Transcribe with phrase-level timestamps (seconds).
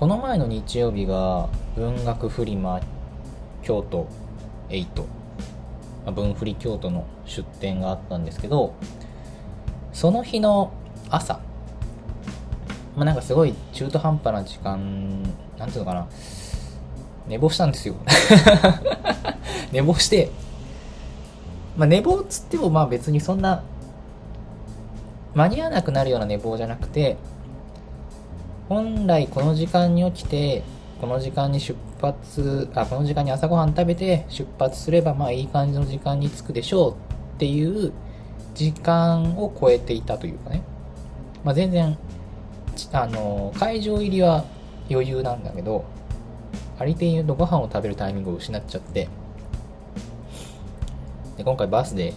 [0.00, 2.80] この前の日曜日が文学フリマ
[3.62, 4.08] 京都
[4.70, 5.04] 8、
[6.10, 8.74] 文振り京都の出店があったんですけど
[9.92, 10.72] その日の
[11.10, 11.34] 朝
[12.96, 15.22] まあ、なんかすごい中途半端な時間
[15.58, 16.08] なんていうのかな。
[17.28, 17.94] 寝坊したんですよ。
[19.70, 20.30] 寝坊して
[21.76, 23.62] まあ寝坊っつってもまあ別にそんな
[25.34, 27.18] 間に合わなくなるような寝坊じゃなくて
[28.70, 30.62] 本来この時間に起きて
[31.00, 36.96] この時間に出発あこの時間に朝ごはん食べて出発すればまあいい感じの時間に着くでしょうっ
[37.38, 37.92] ていう
[38.54, 40.62] 時間を超えていたというかね、
[41.42, 41.98] まあ、全然
[42.92, 44.44] あの会場入りは
[44.88, 45.84] 余裕なんだけど
[46.78, 49.08] ありてい言うとご飯を食べるタイミングを失っちゃって
[51.36, 52.14] で今回バスで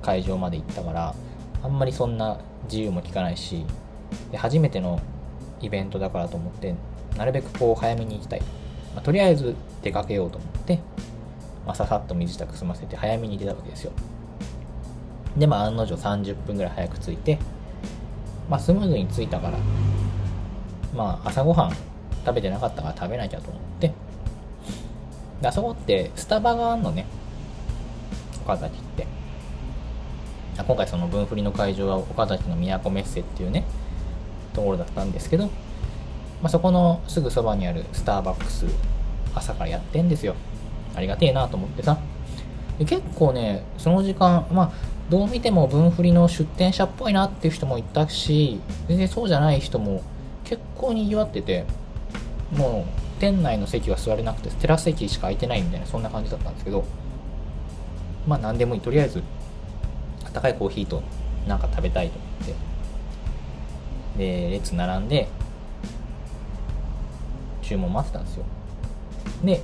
[0.00, 1.14] 会場まで行ったから
[1.62, 3.66] あんまりそんな自由も利かないし
[4.30, 4.98] で初めての
[5.60, 6.74] イベントだからと思って
[7.16, 8.40] なるべくこう早めに行きたい、
[8.94, 10.78] まあ、とりあえず出かけようと思って、
[11.66, 13.92] まあ、ささっと身支度済ませて早めに出たわけですよ。
[15.36, 17.38] でまあ案の定30分ぐらい早く着いて
[18.48, 19.58] まあスムーズに着いたから
[20.94, 21.70] まあ朝ごはん
[22.26, 23.92] 食べてなかったから食べなきゃと思って
[25.40, 27.06] であそこってスタバがあんのね。
[28.44, 29.06] 岡崎って。
[30.66, 33.64] 今回その分振りの会場は岡崎の都メッセっていうね
[34.52, 35.52] ところだったんですけど、ま
[36.44, 38.66] あ、そこのすぐそばにあるスターバックス
[39.34, 40.34] 朝からやってんですよ。
[40.94, 41.98] ありがてえなと思ってさ。
[42.78, 44.72] で結構ねその時間まあ
[45.10, 50.02] どう見ても分振りの出店者っぽいなっていう人もいたし全然そうじゃない人も
[50.44, 51.66] 結構にぎわってて
[52.56, 56.84] もう店内の席は座れなくてテラス席しか空いてないみたいなそんな感じだったんですけど
[58.26, 58.80] まあ何でもいい。
[58.80, 59.22] とりあえず
[60.24, 61.02] あったかいコーヒーと
[61.46, 62.69] なんか食べたいと思って
[64.16, 65.28] で列並んで
[67.62, 68.44] 注文待ってたんですよ。
[69.44, 69.62] で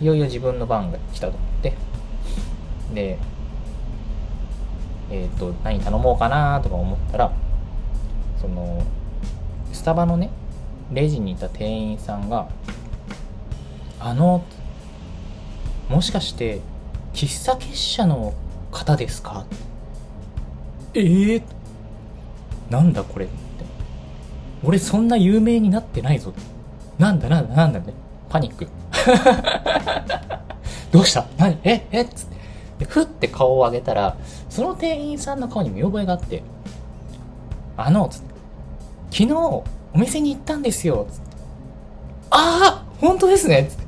[0.00, 1.74] いよいよ自分の番が来たと思って。
[2.94, 3.18] で
[5.10, 7.32] えっ、ー、と何頼もうかなとか思ったら
[8.40, 8.82] その
[9.72, 10.30] スタバのね
[10.92, 12.48] レジにいた店員さんが
[14.00, 14.42] 「あの
[15.88, 16.60] もしかして
[17.12, 18.34] 喫茶結社の
[18.70, 19.44] 方ですか?」
[20.94, 21.42] えー、
[22.70, 23.28] なんだこれ？
[24.64, 26.32] 俺そんな有名になってないぞ。
[26.98, 27.92] なんだなんだなんだね。
[28.28, 28.68] パニック。
[30.92, 31.26] どうした？
[31.36, 32.02] 何ええ？
[32.02, 32.26] っつっ
[32.78, 32.84] て。
[32.84, 34.16] ふって顔を上げたら
[34.48, 36.42] その店員さんの顔に見覚えがあって
[37.76, 38.28] あのつって。
[39.10, 39.64] 昨日お
[39.94, 41.06] 店に行ったんですよ。
[41.10, 41.36] つって。
[42.30, 43.66] ああ本当ですね。
[43.70, 43.84] つって。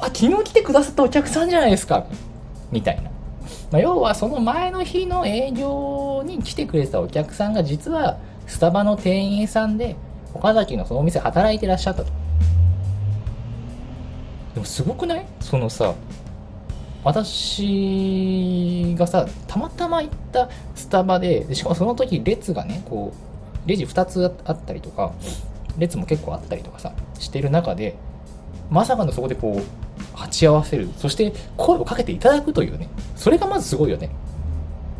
[0.00, 2.04] あ、昨日来てくださったお客さんじゃないですか。
[2.70, 3.02] みたいな。
[3.70, 9.96] まあ、要はその前の日の営業に来てくれてたお客さんが実はスタバの店員さんで
[10.34, 12.10] 岡崎のそのお店働いてらっしゃったと。
[14.54, 15.26] でもすごくない？
[15.40, 15.94] そのさ、
[17.04, 23.12] 私がさ、たまたま行ったスタバで、しかもその時列がね、こ
[23.64, 25.12] う、レジ2つあったりとか
[25.76, 27.96] 列も結構あったりとかさしてる中で
[28.70, 30.88] まさかのそこでこう鉢合わせる。
[30.96, 32.88] そして声をかけていただくというね。
[33.16, 34.10] それがまずすごいよね。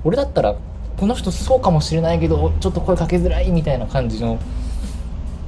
[0.04, 0.56] 俺だったら
[0.98, 4.38] この人そうかもしれないけどちょっと声かけづらいみたいな感じの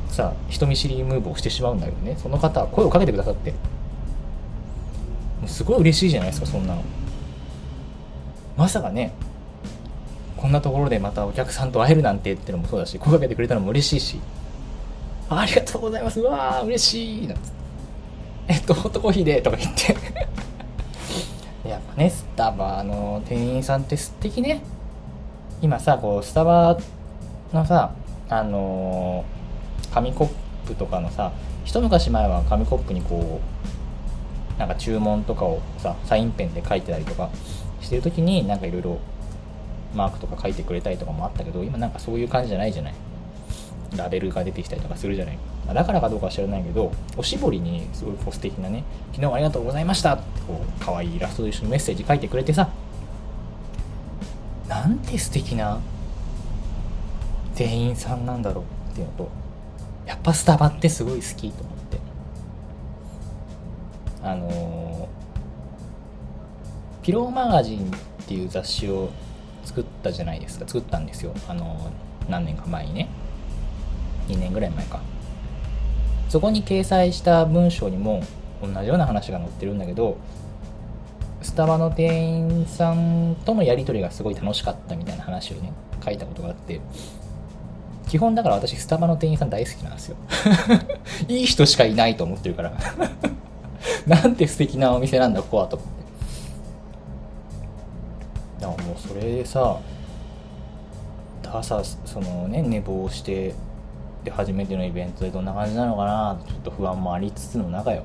[0.09, 2.16] さ人見知りムーブをしてしまうんだけどね。
[2.19, 3.53] その方は声をかけてくださって。
[3.53, 3.56] も
[5.47, 6.82] うすごい嬉しいじゃないですかそんなの。
[8.56, 9.12] まさかね
[10.37, 14.20] こんなところでまたお客さんと会えるなんてってのもそうだし声かけてくれたのも嬉しいし。
[15.31, 16.20] ありがとうございます。
[16.20, 17.53] うわー嬉しいなんつ
[18.48, 19.97] えっとホットコーヒーでとか言って。
[21.69, 24.62] やっぱねスタバの店員さんって素敵ね。
[25.60, 26.78] 今さこうスタバ
[27.52, 27.92] のさ
[28.28, 30.28] あのー、紙コッ
[30.66, 31.32] プとかのさ
[31.64, 33.41] 一昔前は紙コップにこ
[34.56, 37.30] うなんか注文とかをさサインペンで書いてたりとか
[37.80, 38.98] してる時になんかいろいろ
[39.94, 42.94] マークとか書いてくれたりとかもあったけど今なんかそういう感じじゃないじゃない？
[43.96, 52.69] ラベルが出てきたりとかするじゃない、ま、だからかどうかは知らないけどおしぼりにすごいこう素敵なね昨日ありがとうございましたってこう可愛いイラストと一緒にメッセージ書いてくれてさ
[54.69, 55.81] なんて素敵な
[57.55, 59.29] 店員さんなんだろうっていうのと
[60.06, 61.99] やっぱスタバってすごい好きと思って。
[64.23, 67.91] あのー、ピローマガジンっ
[68.26, 69.11] ていう雑誌を
[69.65, 70.67] 作ったじゃないですか。
[70.67, 71.35] 作ったんですよ。
[71.47, 71.91] あの
[72.29, 73.09] 何年か前にね。
[74.29, 75.00] 2年ぐらい前か。
[76.29, 78.23] そこに掲載した文章にも
[78.62, 80.19] 同じような話が載ってるんだけど
[81.48, 85.72] スタバの店員さんとのやり取りがすごい楽しかったみたいな話をね
[86.04, 86.78] 書いたことがあって
[88.06, 90.16] 基本だから私スタバの店員さん大好きなんですよ。
[91.26, 92.72] いい人しかいないと思ってるから。
[94.06, 95.94] なんて素敵なお店なんだここはと思って。
[98.60, 99.78] だからもうそれでさ
[101.50, 103.54] 朝そのね寝坊して
[104.22, 108.04] で初めてのイベントでどんな感じなのかなちょっと不安もありつつの中よ。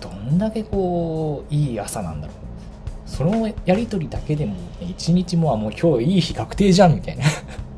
[0.00, 2.36] どんだけこういい朝なんだろう。
[3.08, 7.24] そのやり取りだけでも一日もはもう今日いい日確定じゃんみたいな。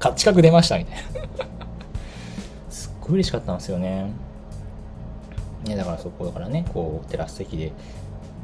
[0.00, 1.02] 価値格出ましたみたいな。
[2.70, 4.06] すっごい嬉しかったんですよね。
[5.64, 7.72] ねだからそこだからねこうテラス席で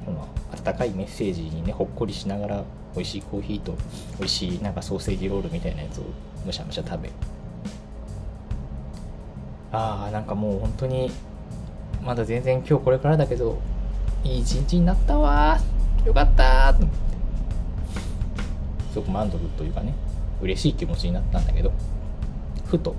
[0.05, 2.64] この温かいメッセージにねほっこりしながら
[2.94, 3.75] 美味しいコーヒーと
[4.19, 6.05] 美味しいなんかソーセージロールみたいなやつを
[6.44, 7.11] むしゃむしゃ食べ。
[9.73, 11.11] ああなんかもう本当に
[12.06, 13.58] まだ全然今日これからだけど
[14.22, 15.58] いい一日になったわ。
[16.04, 16.72] よかった。
[16.72, 16.96] と思って
[18.92, 19.92] すごく満足というかね
[20.40, 21.72] 嬉しい気持ちになったんだけど
[22.64, 22.94] ふと。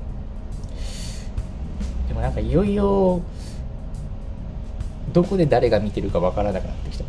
[2.09, 3.21] でもなんかいよいよ
[5.13, 7.06] どこで誰が見てるかわからなくなってきた。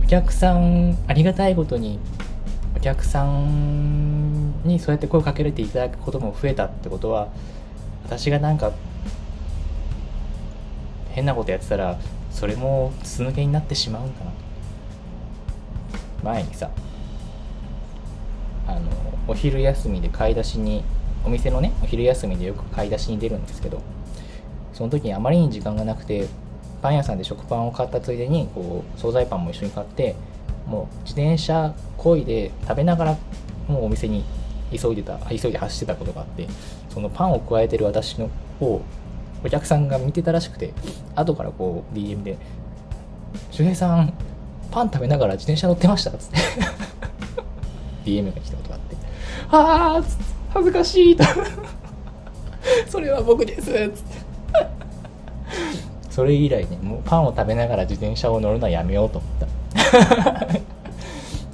[0.00, 1.98] お客さんありがたいことに
[2.76, 7.26] お客さんにそうやって声かけられていただくことも増えたってことは
[8.04, 8.70] 私がなんか
[11.18, 11.98] 変なことやってたら
[12.30, 14.30] それも筒抜けになってしまうんかな。
[16.22, 16.70] 前にさ
[18.68, 18.80] あの
[19.26, 20.84] お昼休みで買い出しに
[21.24, 23.82] お店のねお昼休みでよく買い出しに出るんですけど
[24.72, 26.28] その時にあまりに時間がなくて
[26.82, 30.14] パン屋さんで食パンを買ったついでにこう惣菜パンも一緒に買って
[30.66, 33.16] もう自転車こいで食べながら
[33.66, 34.24] もうお店に
[34.70, 36.46] 急いでた急いで走ってたことがあって
[36.90, 38.30] そのパンを加えてる私の
[38.60, 38.82] を
[39.44, 40.72] お客さんが見てたらしくて
[41.14, 42.36] 後からこう DM で
[43.50, 44.12] 「周平さん
[44.70, 46.38] パン食べながら自転車乗ってました」っつって。
[48.04, 48.96] DM が来たことがあって
[49.50, 50.04] 「ああ
[50.50, 51.24] 恥ずかしい」と
[52.88, 54.28] それは僕です」っつって。
[56.10, 59.46] それ以来ねもうパンを食べながら自転車を乗るのはやめようと思った。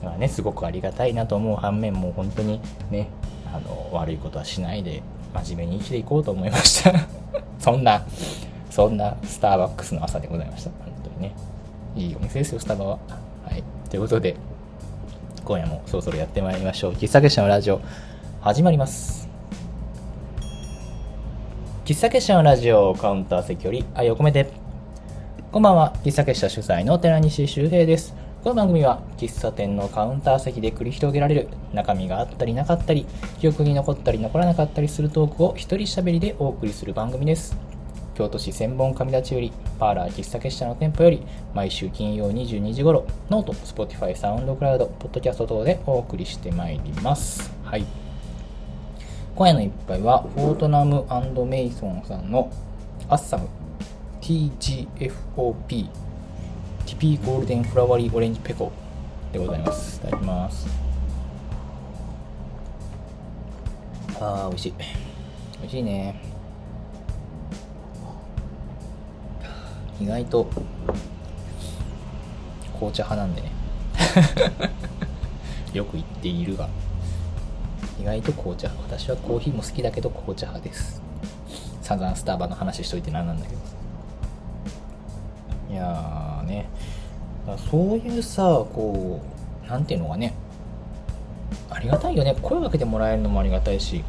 [0.03, 1.57] まあねすごくありがたいなと思う。
[1.57, 2.61] 反面もう本当に
[2.91, 3.09] ね
[3.53, 5.03] あの悪いことはしないで
[5.35, 6.93] 真面目に生きていこうと思いました。
[7.65, 8.05] そんな
[8.69, 10.71] そんなスターバックスの朝でございました。
[10.85, 11.35] 本当にね。
[11.97, 12.99] いいお店ですよスタバは。
[13.43, 13.65] はい。
[13.89, 14.37] ということで
[15.47, 16.93] 今夜もそろそろやってまいりましょう。
[16.93, 17.81] 喫茶結社のラジオ
[18.43, 19.31] 始まります。
[21.87, 24.51] 喫茶結社のラジオカウンター席より愛を込めて。
[25.51, 25.95] こんばんは。
[26.05, 28.15] 喫茶結社主催の寺西周平です。
[28.45, 33.07] この番組は喫茶店のカウンター席で繰り広げられる中身があったりなかったり
[33.41, 37.57] 記憶に残ったり残らなかったりするトークを一人喋りでお送りする番組です。
[38.15, 41.23] 京都市千本上立売パーラー喫茶結社の店舗より
[41.55, 47.51] 毎週金曜22時頃ノート、Spotify、サウンドクラウド、ポッドキャスト等でお送りしてまいります。
[47.65, 47.87] はい。
[49.37, 51.07] 今夜の一杯はフォートナム
[51.47, 52.51] メイソンさんの
[53.09, 53.49] アッサム
[54.21, 56.04] TGFOP
[57.05, 58.73] TP ゴールデンフラワリーオレンジペコ
[59.31, 59.99] でございます。
[59.99, 60.67] いただきます。
[64.19, 64.73] あー美味しい。
[65.61, 66.19] 美味しいね。
[70.01, 70.49] 意外と
[72.73, 73.53] 紅茶派なんでね。
[75.77, 76.71] よく言っているが
[78.01, 81.03] 意外と紅茶私はコーヒーも好きだけど紅茶派です。
[81.83, 83.61] 散々スターバの話しといて何なんだけど。
[85.71, 86.67] いやーね
[87.71, 89.21] そういうさこ
[89.65, 90.35] う何ていうのがね。
[91.71, 92.37] ありがたいよね。
[92.41, 94.05] 声をかけてもらえるのもありがたいし。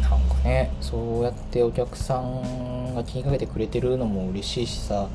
[0.00, 5.08] なんかねそうやってお客さんが気にかけてくれてるのも嬉しいしさ。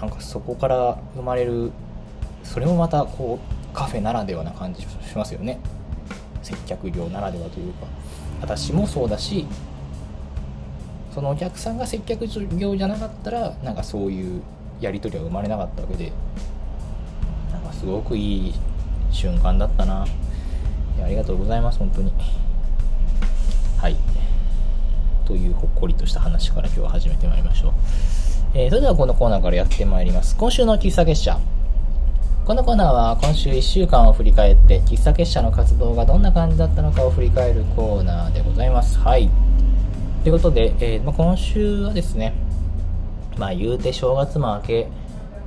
[0.00, 1.72] なんかそこから生まれる
[2.44, 5.58] それもまたこうカフェならではな感じしますよね。
[6.42, 7.86] 接客業ならではというか。
[8.40, 9.46] 私もそうだし
[11.14, 14.42] そのお客さんが接客業じゃなかったらなんかそういう
[14.80, 16.12] やり取りは生まれなかったわけで
[17.52, 18.54] なんかすごくいい
[19.10, 20.06] 瞬間だったな。
[21.02, 22.12] ありがとうございます本当に。
[23.78, 23.96] はい。
[25.26, 27.72] というほっこりとした話から今日は始めてまいりましょう、
[28.54, 30.36] えー、それではこのコーナーからやってまいります。
[30.36, 31.38] 今週の喫茶結社。
[32.46, 38.98] このコーナーは今週1週間を振り返って喫茶結社の活動がどんな感じだったのかを振り返るコーナーでございます。
[38.98, 39.28] はい。
[40.22, 42.34] ということで、えー、まあ、今週はですね、
[43.36, 44.88] まあ言うて正月も明け、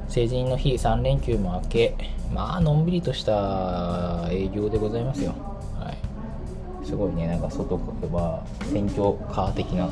[0.08, 1.96] 成人の日3連休も明け、
[2.34, 5.34] まあのんびりとした営業でございますよ。
[5.79, 6.86] はい。
[6.86, 7.75] すごいね、なんか外
[8.12, 9.89] は選挙カー的な、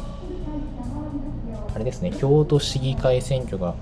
[1.74, 3.75] あれですね、京都市議会選挙が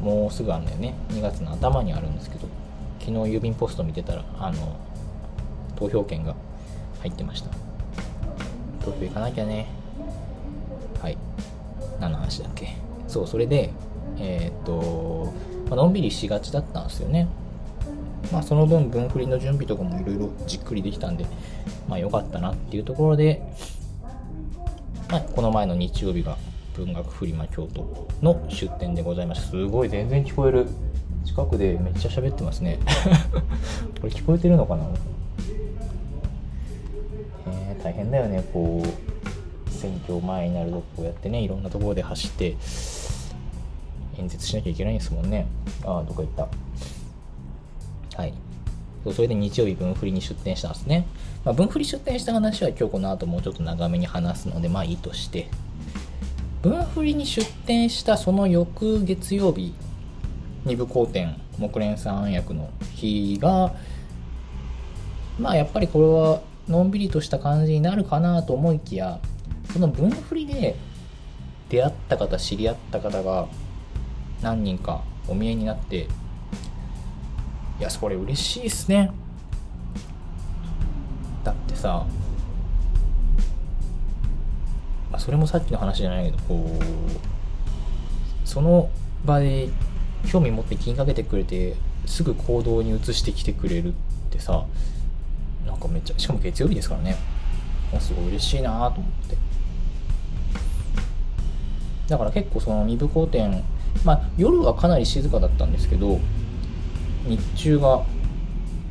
[0.00, 0.94] もうすぐあるんだよね。
[1.10, 2.48] 2月の頭にあるんですけど
[3.00, 4.76] 昨日郵便ポスト見てたらあの
[5.76, 6.34] 投票権が
[7.00, 7.50] 入ってました。
[8.84, 9.66] 投票行かなきゃね。
[11.00, 11.18] はい。
[12.00, 12.76] 何の話だっけ？
[13.12, 13.70] そうそれで
[14.18, 15.32] えー、っと、
[15.68, 17.28] まあのんびりしがちだったんですよね。
[18.32, 21.26] まあその分分振りの準備とかもいろいろじっくりできたんで
[21.88, 23.42] まあ良かったなっていうところで
[25.10, 26.38] まあ、この前の日曜日が
[26.74, 30.66] 文学フリマ京都の出店でございましたすごい全然聞こえる。
[31.26, 32.78] 近くでめっちゃ喋ってますね。
[34.00, 34.86] これ聞こえてるのかな？
[37.48, 39.12] えー、大変だよねこう。
[39.82, 42.56] 選挙前になるとこうやってねいろんなところで走って
[44.22, 45.46] 演説しなきゃいけないんですもんね。
[45.84, 46.48] ああどこ行った。
[48.20, 48.32] はい。
[49.10, 51.08] それで日曜日分振りに出店したんですね、
[51.44, 55.48] まあ、分振り出店した話は今日この後もうちょっと長めに話すのでまあいいとして。
[56.62, 59.74] 分振りに出店したその翌月曜日
[60.64, 63.74] 二部公展木蓮さん役の日が
[65.40, 69.18] まあやっぱりこれはのんびりとした感じになるかなと思いきや
[69.72, 70.76] その分振りで
[71.68, 73.48] 出会った方知り合った方が
[74.42, 76.08] 何人かお見えになって
[77.78, 79.10] いやそれ嬉しいっすね。
[81.44, 82.06] だってさ
[85.10, 86.78] まあ、それもさっきの話じゃないけどこ
[88.44, 88.90] うその
[89.24, 89.68] 場で
[90.26, 91.74] 興味持って気にかけてくれて
[92.06, 93.92] すぐ行動に移してきてくれるっ
[94.30, 94.64] てさ
[95.66, 97.16] なんかめっちゃしかも月曜日ですからね。
[98.00, 99.36] すごい嬉しいなと思って。
[102.08, 103.62] だから結構その二部公展
[104.04, 106.18] まあ夜はかなり静かだったんですけど
[107.26, 108.04] 日中が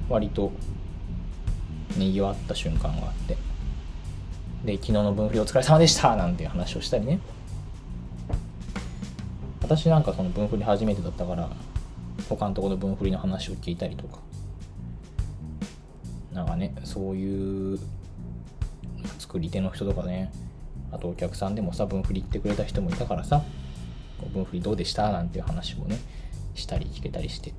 [0.10, 0.52] 割と
[1.98, 3.38] にぎわった瞬間があって
[4.66, 7.20] で昨日の分振りお疲れ様でしたなんて話をしたりね。
[9.62, 11.50] 私なんかその分振り初めてだったから
[12.28, 14.20] 他のところの分振りの話を聞いたりとか。
[16.34, 17.80] なんかねそういう
[19.20, 20.32] 作り手の人とかね
[20.92, 23.44] あとお客さんでもさ分振り言ってくれた人もいたからさ
[24.28, 25.12] 分振りどうでした？
[25.12, 26.00] なんていう話もね
[26.56, 27.54] したり聞けたりして。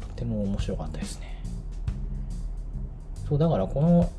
[0.00, 1.42] とても面白かったですね。
[3.28, 4.10] そうだからこの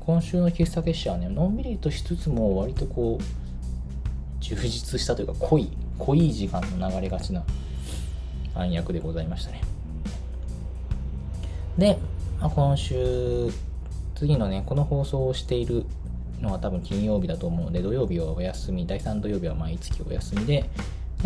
[0.00, 3.24] 今週の喫茶結社はねのんびりとしつつも割とこう
[4.40, 7.44] 充実したというか濃い濃い時間の流れがちな
[8.54, 9.60] 暗躍でございましたね。
[11.78, 11.98] で、
[12.40, 13.50] まあ、今週
[14.14, 15.84] 次のねこの放送をしている
[16.40, 20.64] のは多分金曜日だと思うので土曜日はお休み第3土曜日は毎月お休みで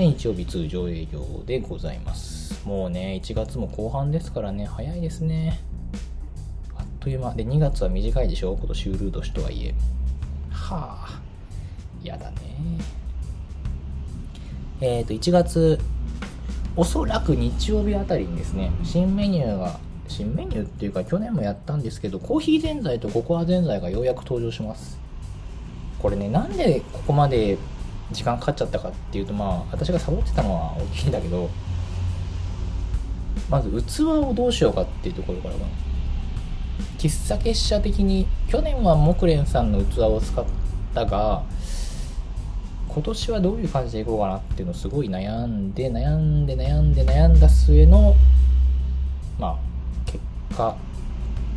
[0.05, 2.67] 日曜日通常営業でございます。
[2.67, 5.61] もうね1月も後半ですからね早いですね。
[6.77, 7.35] あっという間。
[7.35, 8.57] で2月は短いでしょ？
[8.57, 9.75] 今年ウルー年とはいえ。
[10.51, 11.21] はあ
[12.03, 12.37] やだね。
[14.81, 15.79] えっ、ー、と1月
[16.77, 24.99] おそらく日曜日あたりにですね新メニューが新メニューっていうか去年もやったんですけどコーヒーぜんざいとココアぜんざいがようやく登場します。
[25.99, 27.57] これねなんでここまで
[28.13, 31.51] 時間かかっちゃったかっていうとまあ私がサボってたのは大きいんだけど
[33.51, 35.67] まず器をどうしようかっていうところからかな
[36.99, 40.45] 喫茶結社的に去年は木蓮さんの器を使っ
[40.95, 41.43] たが
[42.89, 48.15] 今年はどういう感じでいこうかなっていうのをすごい悩んで悩んで悩んで悩んだ末の
[49.39, 49.57] まあ
[50.07, 50.19] 結
[50.57, 50.77] 果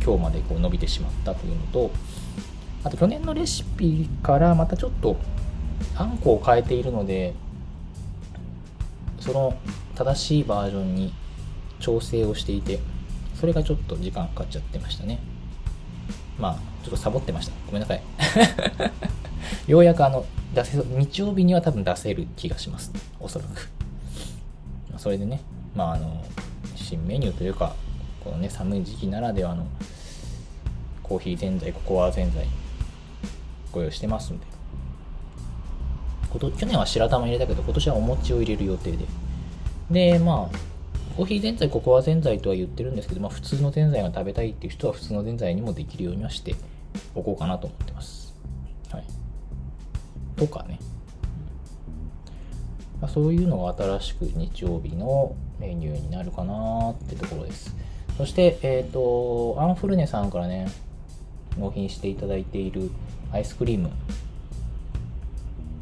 [0.04, 1.90] 今日までこう伸びてしまったというのと
[2.84, 5.16] あと去年のレシピからまたちょっと
[5.96, 7.34] あんこを変えているので
[9.20, 9.54] その
[9.94, 11.12] 正しいバージョンに
[11.78, 12.78] 調整をしていて
[13.34, 15.18] それがちょっと時間かかっちゃってましたね。
[16.38, 17.54] まあちょっとサボってました。
[17.66, 18.02] ごめんなさい。
[19.66, 22.92] ようやくあの出せ日曜日には多分出せる気がします。
[23.18, 23.70] おそらく。
[24.98, 25.40] それでね
[25.74, 26.22] まああの
[26.76, 27.74] 新メニューというか
[28.22, 29.66] このね寒い時期ならではの
[31.02, 32.46] コーヒーぜんざいココアぜんざい
[33.72, 34.49] ご用意してますんで。
[36.38, 38.98] 去年は白玉入れたけど今年はお餅を入れる予定で
[39.90, 40.70] でまあ
[41.16, 46.54] コーヒーぜんざい、ココアぜんざいとは言ってるんですけど、まあ、普通のぜんざいが食べたいっていう人は普通のぜんざいにもできるようにはして
[47.14, 48.34] おこうかなと思ってます。
[48.90, 49.04] はい。
[50.36, 50.78] とかね。
[53.00, 57.76] まあ、そういうのが新しく日曜日のメニューになるかなってところです。
[58.16, 60.68] そして、えっ、ー、と、アンフルネさんからね、
[61.58, 62.90] 納品していただいている
[63.32, 63.90] アイスクリーム。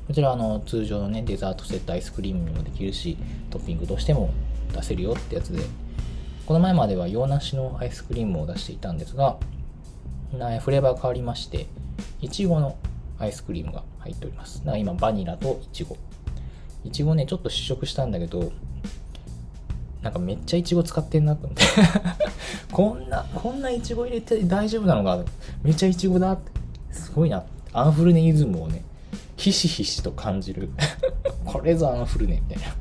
[0.09, 3.17] こちらあの通常のねデザートセットアイスクリームにもできるし
[3.51, 4.31] トッピングとしても
[4.73, 5.63] 出せるよってやつで、
[6.47, 9.37] この前までは洋梨のアイスクリームを出していたんですが、
[10.61, 11.67] フレーバー変わりまして、
[12.21, 12.77] いちごの
[13.19, 14.61] アイスクリームが入っております。
[14.61, 15.97] だから今、バニラといちご。
[16.85, 18.53] いちごね、ちょっと試食したんだけど、
[20.03, 21.65] なんかめっちゃイチゴ使ってんなと思って
[22.71, 25.25] こんなこんなイチゴ入れて大丈夫なのか
[25.65, 26.53] めっちゃイチゴだって
[26.93, 28.85] すごいなアンフルネイズムをね
[29.39, 30.69] ひしひしと感じる。
[31.47, 32.75] これぞアンフルネみたいな。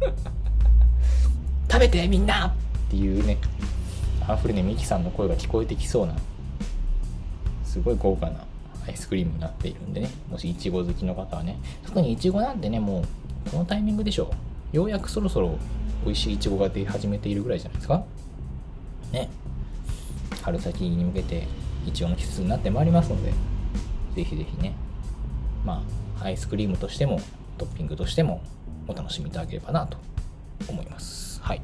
[1.69, 2.47] 食べてみんな！
[2.47, 2.51] っ
[2.89, 3.37] ていうね。
[4.27, 6.15] アンフルネミキさんの声が聞こえてきそうな。
[7.63, 8.43] すごい豪華な
[8.87, 10.09] アイスクリームになっているんでね。
[10.29, 11.59] もしいちご好きの方はね。
[11.85, 14.31] 特にいちごなんてねもうこのタイミングでしょ
[14.73, 15.57] ようやくそろそろ
[16.03, 18.03] 美味しいいちごが出始めているぐらいじゃないですか。
[19.11, 19.29] ね。
[20.41, 21.47] 春先に向けて
[21.85, 23.31] いちごの季節になってまいりますので
[24.15, 24.73] ぜひぜひね。
[25.63, 27.19] まあアイスクリームとしても
[27.57, 28.41] トッピングとしても
[28.87, 29.97] お楽しみいただければなと
[30.69, 31.41] 思います。
[31.41, 31.61] はい。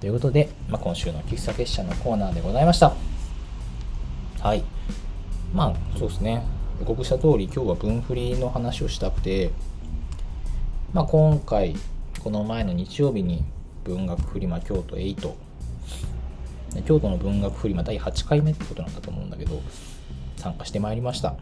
[0.00, 2.94] ということで、まあ、今週の喫茶結社のコーナーでございました。
[4.40, 4.64] はい。
[5.52, 6.60] まあそうですね。
[6.80, 9.50] 予告した通り今日は分振りの話をしたくて
[10.94, 11.76] まあ今回
[12.24, 13.44] この前の日曜日に
[13.84, 15.34] 文学フリマ京都8
[16.86, 19.60] 京都の文学フリマ第8回目ってことなんだと思うんだけど
[20.36, 21.34] 参加してまいりました。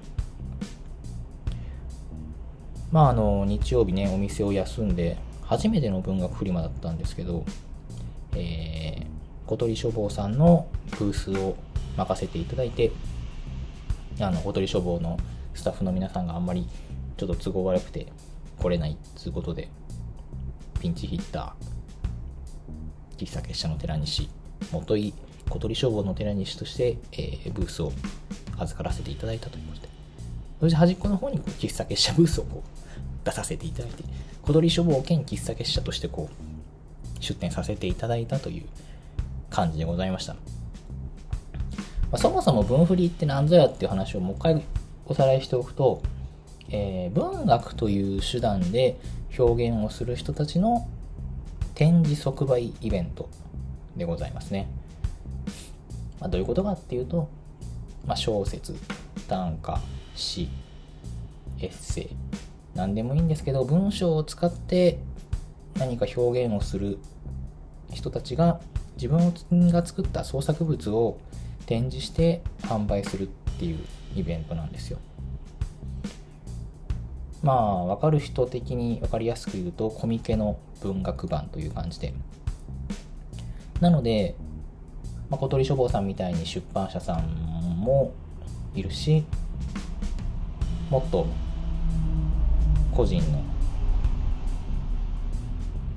[2.90, 7.44] まああの日曜日ねお店を休んで初めての文学フリマだったんですけど
[8.34, 9.06] えー、
[9.46, 10.68] 小鳥書房さんの
[10.98, 11.56] ブースを
[11.96, 12.92] 任せていただいて
[14.20, 15.18] あの小鳥書房の
[15.54, 16.68] スタッフの皆さんがあんまり
[17.16, 18.06] ちょっと都合悪くて
[18.58, 19.68] 来れないっつうことで
[20.80, 24.30] ピンチヒッター喫茶結社の寺西
[24.72, 25.12] 元井
[25.48, 27.92] 小鳥消防の寺西として、えー、ブースを
[28.58, 29.77] 預からせていただいたというこ
[30.60, 34.04] そして端っこの方に喫茶結社ブースをこう出させていただいて
[34.42, 38.64] 小鳥消防兼喫茶結社としてこう出店させていただいたという
[39.50, 40.40] 感じでございました、ま
[42.12, 44.62] あ、そもそも文振りって何ぞやっていう話をもう一回
[45.06, 46.02] おさらいしておくと、
[46.70, 48.98] えー、文学という手段で
[49.38, 50.88] 表現をする人たちの
[51.74, 53.28] 展示即売イベント
[53.96, 54.68] でございますね。
[56.20, 57.28] まあ、どういうことかっていうと、
[58.06, 58.74] まあ、小説、
[59.28, 59.80] 短歌、
[60.18, 60.48] 詩、
[61.60, 62.08] エッセイ、
[62.74, 64.98] 何でもいいんですけど、文章を使って
[65.78, 66.98] 何か表現をする
[67.92, 68.60] 人たちが
[68.96, 69.32] 自分
[69.70, 71.18] が作った創作物を
[71.66, 73.78] 展示して販売するっていう
[74.16, 74.98] イベントなんですよ。
[77.42, 82.12] まあ分かる人的に分かりやすく言うとコミケの文学版という感じで
[83.80, 84.34] なので、
[85.30, 88.12] まあ、小鳥書房さんみたいに出版社さんも
[88.74, 89.24] いるし
[90.90, 91.26] もっと
[92.94, 93.42] 個人の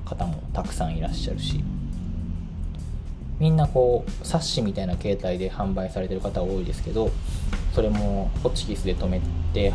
[0.05, 1.63] 方もたくさんいらっしゃるし
[3.39, 7.09] みんなこう冊子みたいな形態で販売されてる方多いですけど
[7.73, 9.73] それもホチキスで留めて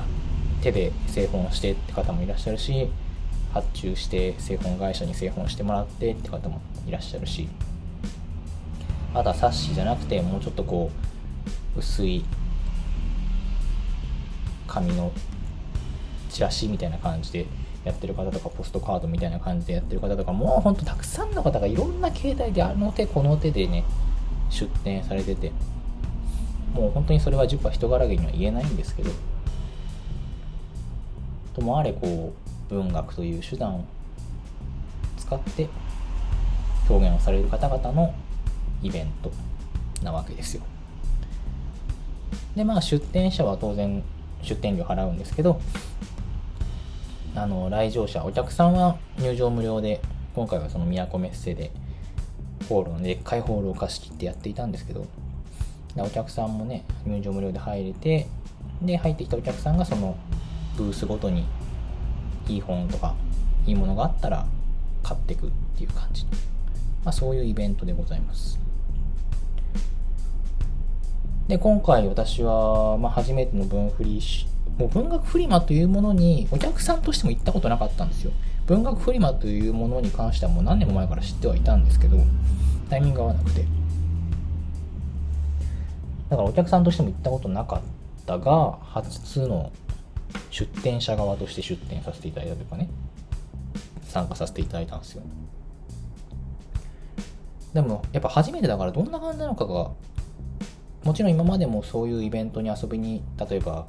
[0.63, 2.89] 手で製本してって方もいらっしゃるし
[3.53, 7.49] 発注して製本会社に製本してもらってって方もいらっしゃるし
[9.15, 10.91] まだ冊子じゃなくてもうちょっとこ
[11.75, 12.25] う薄い
[14.77, 15.11] 紙の
[16.29, 17.47] チラシみたいな感じで
[17.85, 23.85] やってる方とかポストカードみたいな感じでやってる方とかもうほんとたくさんの方がいろんな携帯であの手この手でね
[24.51, 25.53] 出店されてて
[26.75, 29.11] もう本当にそれは10羽人柄げには言えないんですけど
[31.55, 32.35] ともあれこ
[32.71, 33.85] う文学という手段を
[35.17, 35.69] 使って
[36.89, 38.15] 表現をされる方々の
[38.83, 39.33] イベント
[40.03, 40.63] なわけですよ。
[42.55, 44.03] でまあ出店者は当然
[44.43, 45.61] 出店料払うんですけど
[47.35, 50.01] あの来場者お客さんは入場無料で
[50.35, 51.71] 今回はその都メッセで
[52.69, 55.07] ホールのでっかいホールを貸し切ってやっていたんですけど
[55.97, 58.27] お客さんもね入場無料で入れて
[58.83, 60.17] で入ってきたお客さんがその
[60.77, 61.47] ブースごとに
[62.49, 63.15] いい本とか
[63.67, 64.47] いいものがあったら
[65.03, 66.25] 買ってくっていう感じ、
[67.05, 68.66] まあ、そういうイベントでございます。
[71.49, 74.21] で今回私は、まあ、初めての文振り
[74.79, 78.33] もう文学フリマというものにお客さんとしても行ったことなかったんですよ。
[78.67, 82.19] 文学フリマというものに関してはもう何年も前から知ってはいたんですけど
[82.91, 83.65] タイミング合わなくて。
[86.29, 87.81] だからお客さんとしても行ったことなかっ
[88.27, 89.71] たが初の
[90.51, 92.89] 出店者側として出店させていただいたというかね
[94.03, 95.23] 参加させていただいたんですよ。
[97.73, 99.91] でもやっぱ初めてだからどんな感じなのかが
[101.07, 103.87] もちろん今までもそういうイベントに遊びに例えば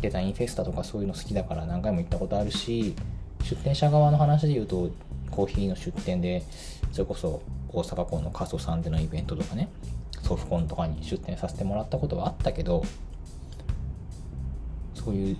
[0.00, 2.94] デザインフェスタとかそういうの好きだから何回も行ったことあるし
[3.42, 4.92] 出店者側の話で言うと
[5.32, 6.44] コーヒーの出店で
[6.92, 9.68] それこそ大阪港の過疎さんでのイベントとかね
[10.22, 12.84] ソフコンとかに出店させてもらったことはあったけど
[14.94, 15.36] そういう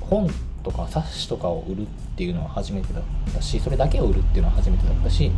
[0.00, 0.28] 本
[0.62, 3.02] とか冊子とかを売るっていうのは初めてだっ
[3.34, 5.32] たしそれだけを売るっていうのは初めてだったし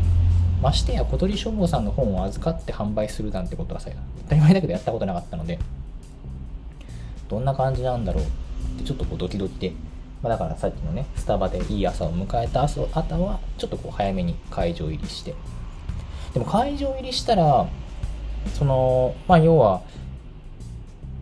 [0.65, 3.91] ましてや小鳥消防さんの本を預かって販売するなんてことはさ
[4.23, 5.59] 当たり前だけどやったことなかったので
[7.29, 8.27] どんな感じなんだろうっ
[8.79, 9.73] てちょっとこうドキドキで、
[10.23, 15.35] まあ、だからさっきのねスタバでいい朝を迎えた朝はちょっとこう早めに会場入りして。
[16.33, 17.69] でも会場入りしたら
[18.55, 19.83] そのまあ要は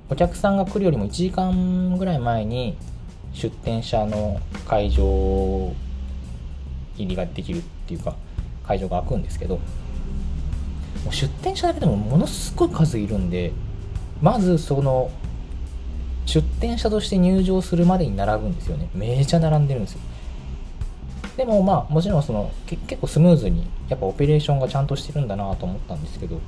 [0.08, 2.76] お客さんが来るよりも1時間ぐらい前に
[3.34, 5.74] 出店者の会場
[6.96, 8.14] 入りができるっていうか
[8.66, 13.52] 会場が開くんですけどもう出店者だけでもものすごい数いるんで
[14.20, 15.10] まずその
[16.26, 18.88] 出店者として入場するまでに並ぶんですよね。
[18.94, 20.00] めちゃ並んでるんですよ。
[21.36, 26.40] でもまあもちろんその結構スムーズにやっぱオペレーションがちゃんとしてるんだなと思ったんですけど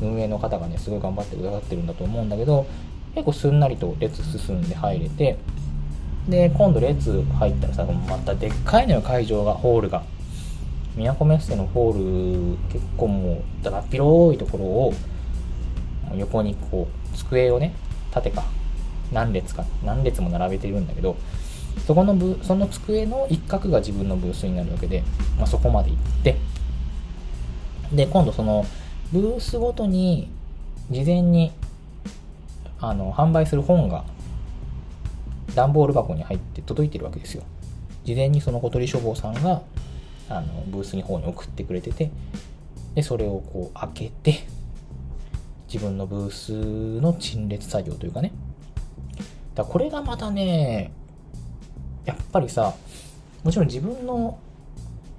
[0.00, 2.66] 運営の方がねすごい頑張ってくださってるんだと思うんだけど
[3.14, 5.38] 結構すんなりと列進んで入れて
[6.28, 10.02] で今度列入ったらさまたでっかいのよ会場がホールが。
[10.96, 14.94] 都メッセのホール結構もうだらっ広いところを
[16.16, 17.74] 横にこう机をね
[18.10, 18.44] 縦か
[19.10, 21.16] 何列か何列も並べてるんだけど
[21.86, 25.02] そこのブその机の一角が自分のブースになるわけで、
[25.38, 26.36] まあ、そこまで行って
[27.92, 28.66] で今度その
[29.12, 30.30] ブースごとに
[30.90, 31.52] 事前に
[32.80, 34.04] あの販売する本が
[35.54, 37.42] 段ボール箱に入って届いてるわけですよ。
[38.04, 39.62] 事前にその小鳥書房さんが
[40.38, 42.10] あのブースに方に送ってくれてて
[42.94, 44.44] でそれをこう開けて
[45.66, 48.32] 自分のブースの陳列作業というかね。
[49.54, 50.92] だこれがまたね
[52.04, 52.74] やっぱりさ
[53.44, 54.38] もちろん自分の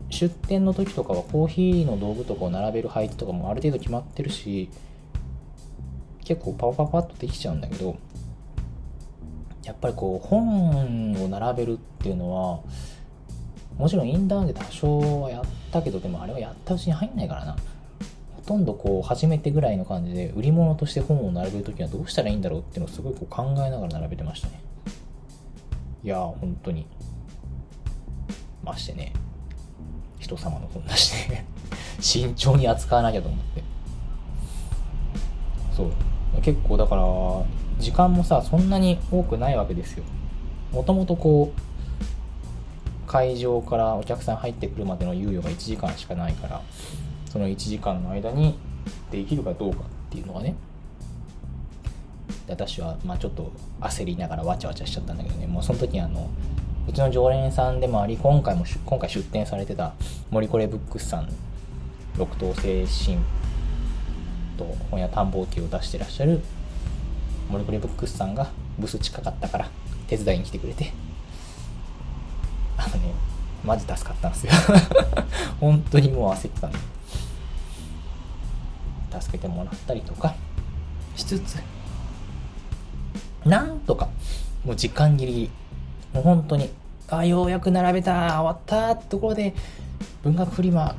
[0.10, 4.70] 出店の時とかはコーヒーの道具とかを並べる配置とかもある程度決まってるし
[6.24, 7.98] 結構パパパッとできちゃうんだけど
[9.64, 12.60] やっぱりこう本を並べるっていうのは
[13.78, 17.56] もちろんインターンで多少はやったけどでもあれはやったうちに入んないからな。
[18.36, 24.62] ほとんどこう初めてぐらいの感じで売り物として本を並べる時はどうしたらいいんだろうっていうのをすごいこう考えながら並べてましたね。
[26.04, 26.86] いやー本当に。
[28.64, 29.14] ましてね。
[30.20, 31.44] 人様の本出して
[32.00, 33.64] 慎重に扱わなきゃと思って。
[35.76, 35.92] そう。
[36.42, 37.04] 結構だから
[37.80, 40.04] 時間もさそんなに多くないわけですよ。
[40.72, 41.73] もともとこう
[43.14, 46.62] 会場からお客さん入ってくるまでの猶予が1時間しかないから
[47.30, 48.58] その1時間の間に
[49.12, 50.56] できるかどうかっていうのがね
[52.48, 55.46] 私はまあちょっと焦りながらわちゃわちゃしちゃったんだけどね。
[55.46, 56.28] もうその時あの
[56.90, 59.94] うちの常連さんでもあり今回も今回出店されてた
[60.32, 61.30] 森コレブックスさん
[62.18, 63.20] 六等星新
[64.58, 66.42] と本屋探訪記を出してらっしゃる
[67.48, 68.50] モリコリブックスさんが
[68.80, 69.70] ブス近かったから
[70.08, 70.92] 手伝いに来てくれて
[72.98, 73.14] ね
[73.66, 74.52] マジ助かったんですよ。
[75.60, 76.78] 本当にもう焦ってたんで
[79.20, 80.36] 助けてもらったりとか
[81.16, 81.58] しつつ
[83.46, 84.10] なんとか
[84.66, 85.52] もう時間ギリギリ
[86.14, 86.70] もう本当に
[87.10, 88.42] あようやく並べた。
[88.42, 89.54] 終わったってところで
[90.24, 90.96] 文学フリマ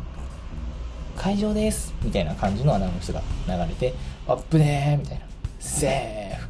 [1.17, 1.95] 会場です。
[2.03, 3.95] みたいな感じのアナウンスが流れて
[4.27, 5.25] アップでーみたいな。
[5.59, 6.49] セーフ。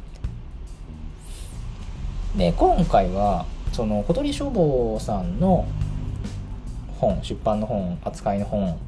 [2.37, 5.67] で今回はその小鳥書房さんの
[6.97, 8.79] 本出版の本扱いの本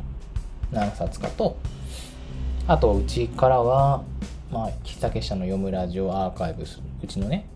[0.71, 1.58] 何冊かと
[2.67, 4.06] あとうちからは
[4.50, 7.50] まあ喫茶結社の読むラジオアーカイブスうちのね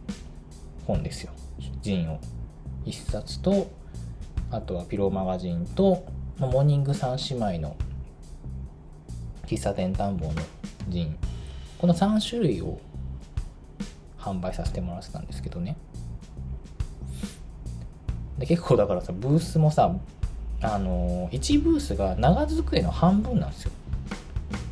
[0.86, 1.32] 本ですよ。
[1.82, 2.20] ジンを
[2.86, 3.72] 1冊と
[4.52, 6.04] あとはピローマガジンと
[6.38, 7.78] モーニング三姉妹の
[9.48, 10.42] 喫茶店探訪の
[10.90, 11.16] ジン
[11.78, 12.82] この3種類を
[14.20, 15.78] 販売させてもらってたんですけどね。
[18.42, 19.96] で結構だからさブースもさ
[20.62, 23.72] あの1ブースが長机の半分なんですよ。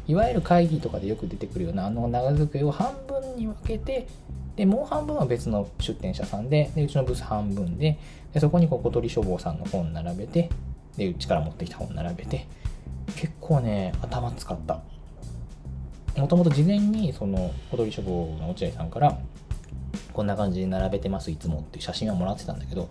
[0.07, 4.07] いわゆる会議とかでよく出てくるようなあの長机を半分に分けて
[4.55, 7.99] でもう半分は別の出店者さんででうちのブース半分で
[8.33, 10.49] でそこにこう小鳥書房さんの本並べて
[10.97, 12.47] でうちから持ってきた本並べて
[13.15, 14.81] 結構ね頭使った。
[16.17, 19.17] もともと事前にその小鳥書房の落合さんから
[20.11, 22.89] こんな感じで並べてますいつもっていう写真はもらってたんだけど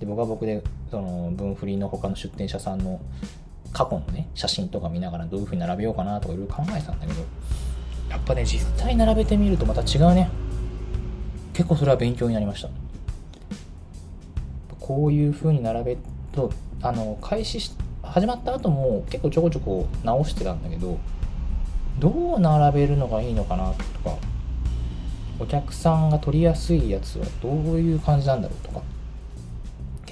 [0.00, 3.00] で僕は僕でその分振りの他の出店者さんの
[3.72, 7.22] 過去のね写真とか見ながらどういう風に並べようかなとかいろいろ考えてたんだけど
[8.10, 10.28] やっぱね実際並べてみるとまた違うね。
[11.54, 12.68] 結構それは勉強になりました。
[14.80, 15.98] こういう風に並べる
[16.32, 16.50] と
[16.82, 20.98] あの開始し始まった後も結構ちょこちょこ直してたんだけど
[21.98, 24.16] どう並べるのがいいのかなとか
[25.38, 28.82] お客さんが取りやすいやつはどういう感じなんだろうとか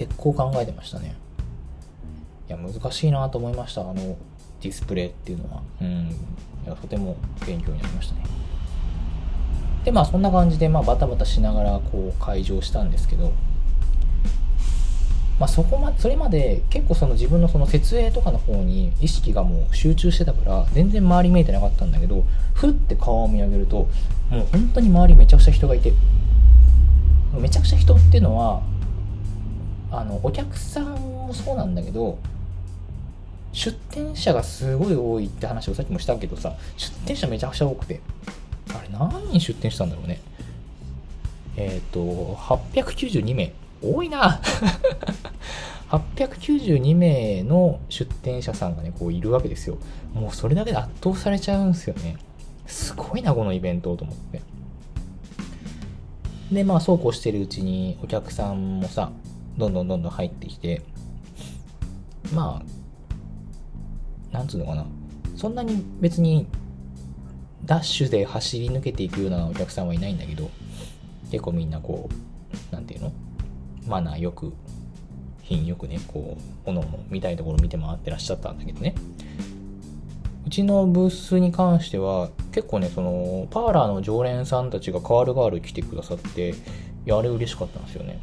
[0.00, 1.14] 結構考えてましたね。
[2.48, 3.82] いや難しいなと思いました。
[3.82, 6.08] あのディスプレイっていうのは、うん、
[6.64, 8.22] いやとても勉強になりましたね。
[9.84, 13.32] で、まあそんな感じで、まあバタバタしながらこう会場したんですけど、
[15.38, 23.86] まあそこまで、それまで結構その自分のその設営とかの方に意識がもう集中してたから、全然周り見えてなかったんだけど、ふって顔を見上げると、
[24.30, 25.92] もう本当に周りめちゃくちゃ人がいて、
[27.38, 28.62] めちゃくちゃ人っていうのは、
[29.90, 32.18] あの、お客さんもそうなんだけど、
[33.52, 38.00] 出店者がすごい多いって話をさっきもしたけどさ、出店者めちゃくちゃ多くて、
[38.74, 40.20] あれ何人出店したんだろうね。
[41.56, 43.52] えっ、ー、と、892名。
[43.82, 44.40] 多いな
[45.88, 49.78] 892名の出店者さんがね、こういるわけですよ。
[50.14, 52.16] もうそれだけで圧倒されちゃうんですよね。
[52.66, 54.42] すごいな、このイベントと思って。
[56.52, 59.10] で、まあ、そうこうしてるうちにお客さんもさ、
[59.56, 60.82] どんどんどんどん入ってきて、
[62.34, 62.62] ま
[64.32, 64.86] あ、なんつうのかな。
[65.36, 66.46] そんなに別に
[67.64, 70.50] ダッシュで走り抜けていくようなお客さんはいないんだけど、
[71.30, 73.12] 結構みんなこう、なんていうの？
[73.86, 74.52] マナーよく、
[75.42, 76.36] 品よくね、こ
[76.66, 78.94] う、おのおの見たいところ見て回ってらっしゃったんだけどね。
[80.46, 86.54] うちのブースに関しては、結構ね、その、パーラーの常連さんたちがカールガール来てくださって、い
[87.06, 88.20] や、あれ嬉しかったんですよね。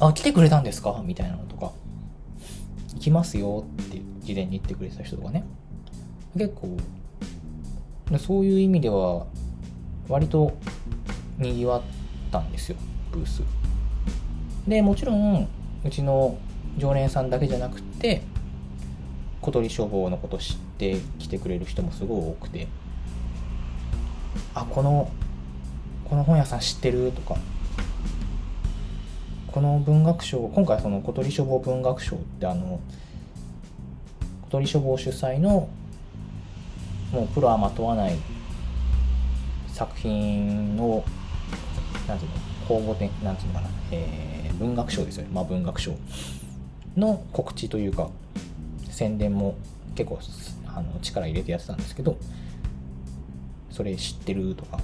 [0.00, 1.02] あ、来てくれたんですか？
[1.04, 1.72] みたいなのとか、
[2.94, 5.44] 行きますよって事前に言ってくれた人とかね。
[6.36, 6.76] 結構、
[8.18, 9.26] そういう意味では
[10.08, 10.56] 割と
[11.38, 11.82] 賑わっ
[12.30, 12.76] たんですよ
[13.12, 13.42] ブース。
[14.66, 15.48] でもちろん
[15.84, 16.38] うちの
[16.76, 18.22] 常連さんだけじゃなくて
[19.40, 22.68] 小鳥消防のこと知って来てくれる人もすごい多くて
[24.54, 25.10] あこの
[26.04, 27.36] この本屋さん知ってるとか
[29.52, 32.80] この文学賞今回その小鳥消防文学賞ってあの
[34.42, 35.68] 小鳥消防主催の
[37.12, 38.18] もうプロはまとわない
[39.68, 41.02] 作品を
[42.06, 45.30] なんていうの公募展なんていうのかな、えー、文学賞ですよね。
[45.32, 45.94] まあ文学賞
[46.96, 48.10] の告知というか
[48.90, 49.56] 宣伝も
[49.94, 50.18] 結構
[50.66, 52.18] あの力入れてやってたんですけど
[53.70, 54.78] それ知ってるとか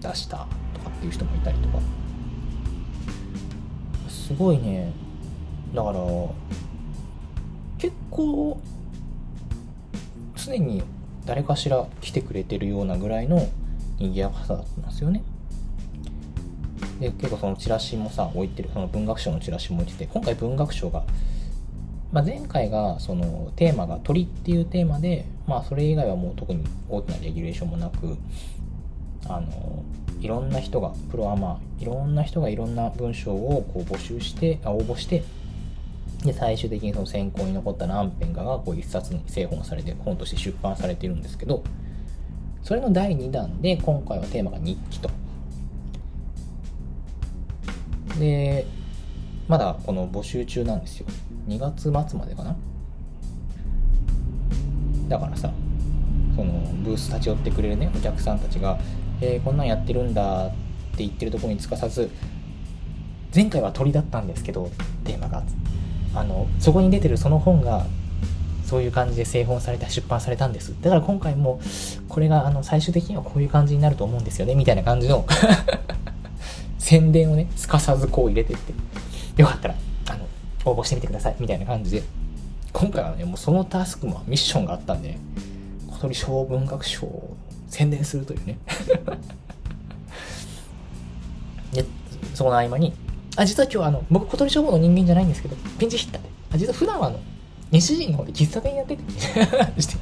[0.00, 2.01] 出したとかっていう人もいたりとか。
[4.26, 4.92] すごいね
[5.74, 5.98] だから
[7.78, 8.60] 結構
[10.36, 10.82] 常に
[11.26, 13.48] 誰かしら来てくれてるようなぐらいの
[13.98, 15.22] 賑やかさだったんですよね。
[17.00, 21.04] で結構そのチラシもさ置いてるその文学賞のチラシも置いてて今回文学賞が、
[22.12, 28.16] まあ、前回がそのテーマが鳥っていうテーマでまあそれ以外はもう特に大きなレギュレーションもなく
[29.26, 29.82] あの
[30.22, 35.24] いろんな人がプロアマいろんな人がいろんな文章をこう募集して応募して
[36.24, 41.64] で最終的にその選考に残った何編かがこう一冊に製本されて本として出版されているんですけど
[42.62, 45.10] それの第2弾で今回はテーマが日記と。
[48.20, 48.64] で
[49.48, 51.06] まだこの募集中なんですよ。
[51.48, 52.56] 2月末までかな。
[55.08, 55.52] だからさ
[56.36, 56.52] その
[56.84, 58.78] ブース立ち寄ってくれるねお客さんたちが
[59.22, 60.56] 「えー、こんなんやってるんだ」って
[60.98, 62.10] 言ってるところにつかさず
[63.34, 64.70] 前回は鳥だったんですけど
[65.04, 65.42] テーマが。
[66.14, 67.86] あのそこに出てるその本が
[68.66, 70.74] そういう感じで製本されて出版されたんです。
[70.82, 71.58] だから今回も
[72.08, 75.24] これがあの最終的にはこういう感じになると思うんですよねみたいな感じの
[76.78, 78.74] 宣伝をねすかさずこう入れてって。
[79.40, 79.74] よかったら
[80.10, 80.26] あの
[80.70, 82.02] 応募してみてくださいみたいな感じで。
[82.72, 85.18] 今回はねもうそのタスクもミッションがあったんで
[85.88, 87.06] 小鳥小文学賞
[87.72, 88.58] 宣伝するというね
[91.72, 91.84] で
[92.34, 92.92] その合間に
[93.36, 96.28] あ、実は今日あの、僕小鳥消防の人間じゃないんですけど、ピンチヒッターで。
[96.54, 97.18] あ、実は普段はあの、
[97.70, 99.02] 西陣の方で喫茶店やってて
[99.80, 99.96] して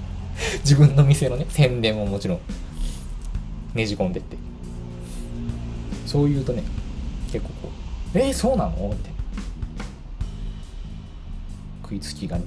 [0.64, 2.40] 自分の店のね、宣伝ももちろん、
[3.74, 4.37] ねじ込んでって。
[6.06, 6.64] そう言うとね、
[7.30, 7.68] 結構こ
[8.14, 8.88] う、えー、そうなの？
[8.88, 9.85] みたいな。
[11.83, 12.44] 食いつきがね、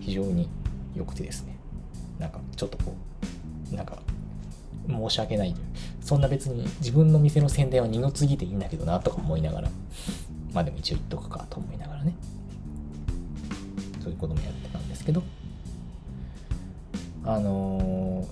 [0.00, 0.48] 非常に
[0.94, 1.58] 良くてですね。
[2.18, 2.94] なんか、ちょっとこ
[3.72, 3.98] う、なんか、
[4.88, 5.54] 申し訳ない。
[6.00, 9.70] そんな別に自分の店の宣伝は二の次でいいんだけどなとか思いながら、
[10.52, 12.14] まあでも一応言っとくかと思いながらね。
[14.02, 15.22] そういうこともやってたんですけど。
[17.24, 18.24] あの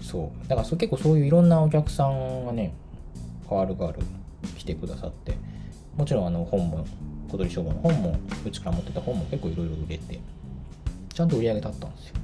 [0.00, 0.48] ー、そう。
[0.48, 2.74] だからそ結構そういういろんなお客さんがね
[3.48, 4.02] カールガール
[4.58, 5.36] 来てくださって。
[5.96, 6.84] もちろんあの本も
[7.30, 10.20] 小鳥消防の本もうちから持ってた本も結構いろいろ売れて。
[11.14, 12.16] ちゃんと売り上げ立ったんですよ。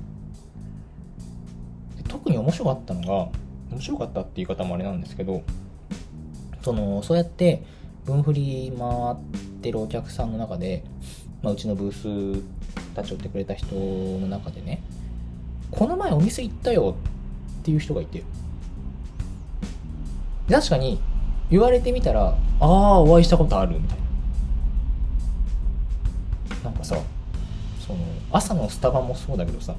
[2.12, 3.30] 特に面白かったのが
[3.70, 5.42] 面白かったって言い方もあれなんですけど
[6.62, 7.64] そのそうやって
[8.04, 9.16] 分振り回っ
[9.62, 10.84] てるお客さんの中で、
[11.42, 12.42] まあ、うちのブース
[12.94, 14.82] 立ち寄ってくれた人の中でね
[15.70, 16.96] この前お店行ったよ
[17.60, 18.22] っていう人がいて
[20.50, 21.00] 確かに
[21.50, 24.02] 言われてみたらああお会いしたことあるみたいな。
[26.64, 26.96] なんかさ
[27.86, 27.98] その
[28.30, 29.74] 朝のスタバもそうだけどさ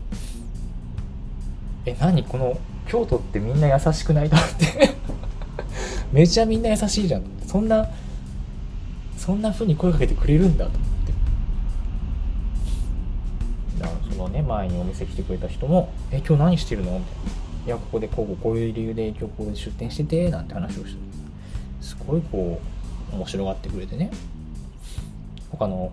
[1.85, 4.93] え何この京都ってみんな優しくないと思って。
[6.11, 7.23] めちゃみんな優しいじゃん。
[7.45, 7.87] そんな
[9.17, 11.13] そんな風に声かけてくれるんだと思って。
[13.79, 17.15] だからそのね前にお店来てくれた人も「え今日何してるの?」みたい
[17.65, 21.13] な「いやここでこうこういう理由で今日ここで出店してて」なんて話をして。
[21.81, 22.61] すごいこ
[23.11, 24.09] う面白がってくれてね。
[25.51, 25.91] 他の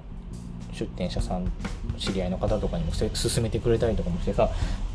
[0.72, 1.52] 出店者さん
[1.98, 4.48] 知り合いの方とかにも勧めてくれたりとかもしてさ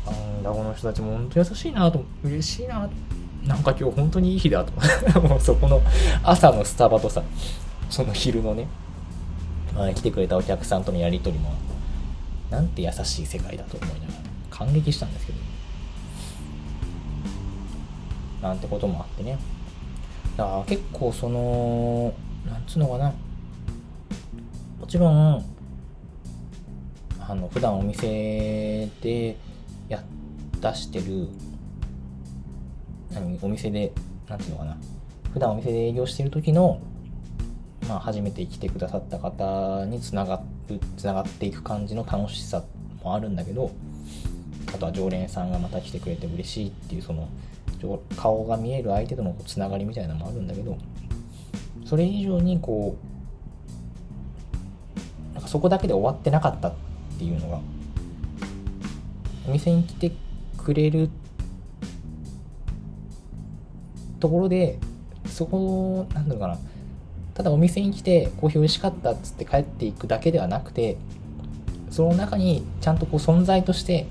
[0.06, 2.88] なんだこの人たちも本当優しいなと嬉しいな。
[3.44, 4.72] なんか今日本当にいい日だと
[5.20, 5.80] もうそこの
[6.24, 7.22] 朝のスタバとさ
[7.88, 8.66] その昼のね、
[9.72, 11.52] まあ、来てくれたお客さんとのやり取りも
[12.50, 14.12] なんて優しい世界だと思いながら
[14.50, 15.38] 感激したんですけど。
[18.42, 19.38] なんてこともあってね。
[20.36, 22.12] だから結構その
[22.48, 23.12] なんつうのかな。
[24.80, 25.44] もちろん
[27.18, 29.36] あの普段お店で
[29.88, 30.02] や
[30.60, 31.28] 出してる
[33.12, 33.92] 何お店で
[34.28, 34.76] 何ていうのかな。
[35.32, 36.80] 普段お店で営業してる時の
[37.88, 42.64] まあ、初めて来てくださった方につながるつながっていく感じの楽しさ
[43.02, 43.70] もあるんだけど
[44.74, 47.28] あとは常連さんがまた来てくれて嬉しいっていうその
[48.16, 50.76] 顔が見える相手とのつながりみたいなのもあるんだけど
[51.84, 52.96] それ以上にこ
[55.30, 56.74] うなんかそこだけで終わってなかったっ
[57.18, 57.60] ていうのが
[59.48, 60.12] お店に来て
[60.58, 61.10] くれる
[64.20, 64.78] ところで
[65.26, 66.58] そこなんだろうかな。
[67.34, 70.96] ただお店に来てコーヒー美味しかったっつって帰っていくだけではなくて
[71.90, 74.06] その中にちゃんとこう存在として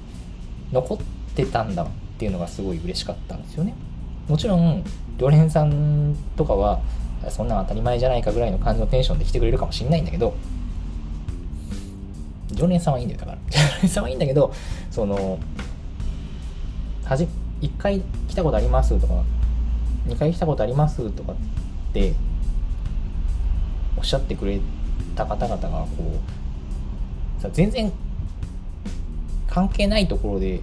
[0.71, 0.97] 残っ
[1.33, 1.87] てたんだっ
[2.19, 3.73] ていうのがすごい嬉しかったんですよね。
[4.27, 4.83] もちろん
[5.17, 6.81] 常連さんとかは
[7.29, 10.35] そんな当たり前じゃないかぐらいの感じのテンションで来てくれるかもしんないんだけど
[12.51, 13.37] 常連さんはいいんだよだから。
[13.49, 14.53] 常連さんはいいんだけど
[14.95, 15.37] その
[17.03, 17.27] はじ
[17.61, 19.23] 1回来たことありますとか
[20.07, 21.35] 2回来たことありますとかっ
[21.93, 22.13] て
[23.97, 24.61] おっしゃってくれ
[25.17, 26.21] た方々がこ
[27.37, 27.91] うさ全然
[29.49, 30.61] 関係ないところで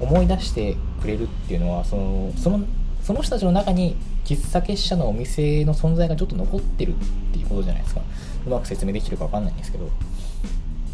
[0.00, 2.64] 思い出してくれるっていうのはそのその
[3.00, 6.96] その人たちの中に喫茶結社のお店の存在がちょっと残ってるっ
[7.32, 8.00] ていうことじゃないですか。
[8.44, 9.88] うまく説明できてるか分かんないんですけど。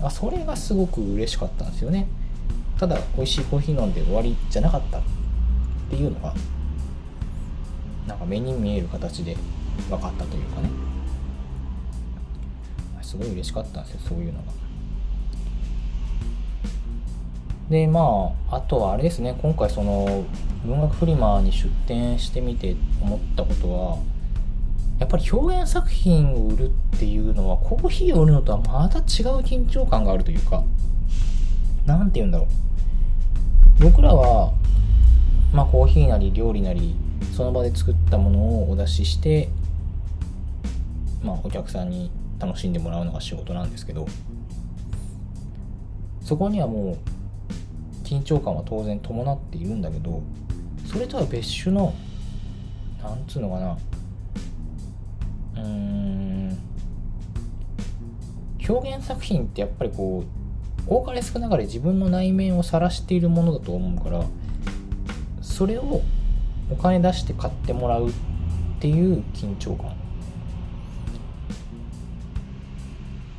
[0.03, 2.09] あそれがすごく嬉しかったんですよね。
[2.79, 5.03] ただ美味しいコーヒー飲んで終わりじゃなかったっ
[5.91, 6.33] ていうのが
[8.07, 9.37] なんか目に見える形で
[9.91, 10.71] 分かったというかね。
[13.03, 14.53] すごい嬉しかったんですよそういうのが。
[17.71, 19.37] でまああとはあれですね。
[19.43, 20.25] 今回その
[20.65, 23.99] 文学フリマに出展してみて思ったことは
[24.99, 29.05] やっぱり表現作品を売るっていうのはコーヒーを売るのとはまた違う
[29.41, 30.65] 緊張感があるというか
[31.87, 33.83] 何て言うんだろう。
[33.83, 34.53] 僕らは
[35.53, 36.97] まあコーヒーなり料理なり
[37.37, 39.49] その場で作ったものをお出しして
[41.23, 44.07] まあ、お客さんに楽しんでもらうのが仕事なんですけど
[46.23, 50.23] そこにはもう緊張感は当然伴っているんだけど
[50.87, 51.95] それとは別種の
[53.03, 53.77] なんつうのかな
[55.65, 56.59] うん。
[58.69, 64.25] 表現作品ってやっぱりこう多かれ少なかれ自分の内面を晒しているものだと思うから
[65.41, 66.03] それを
[66.71, 68.13] お金出して買ってもらうっ
[68.81, 69.97] ていう緊張感。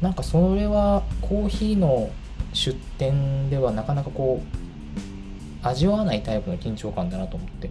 [0.02, 2.10] なんかそれはコーヒーの
[2.54, 7.70] 出店ではなかなかこう味わわないタイプの緊張感だなと思って。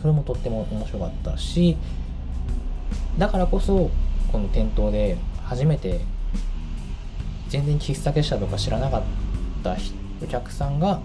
[0.00, 1.76] それもとっても面白かったし
[3.18, 3.90] だからこそ
[4.32, 6.00] この店頭で初めて
[7.48, 9.02] 全然喫茶結社とか知らなかっ
[9.64, 9.76] た
[10.22, 11.00] お客さんが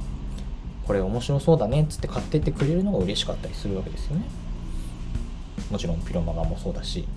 [0.86, 4.26] これ面白そうだねっつって買ってってくれるのが嬉しかったりするわけですよね。
[5.72, 7.08] もちろんピロマガもそうだし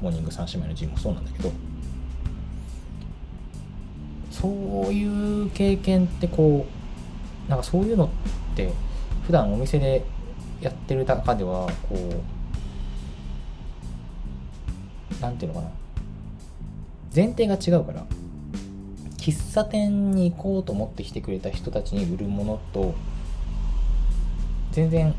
[0.00, 1.52] モーニング三姉妹の G もそうなんだけど。
[4.30, 6.66] そういう経験ってこ
[7.46, 8.08] うなんかそういうのっ
[8.56, 8.72] て
[9.24, 10.04] 普段お店で
[10.60, 12.41] やってる中ではこう
[15.22, 15.72] 何ていうのかな。
[17.14, 18.04] 前提が違うから
[19.16, 22.94] 喫茶店に行こうと思って来てくれた人たちに売るものと
[24.72, 25.14] 全然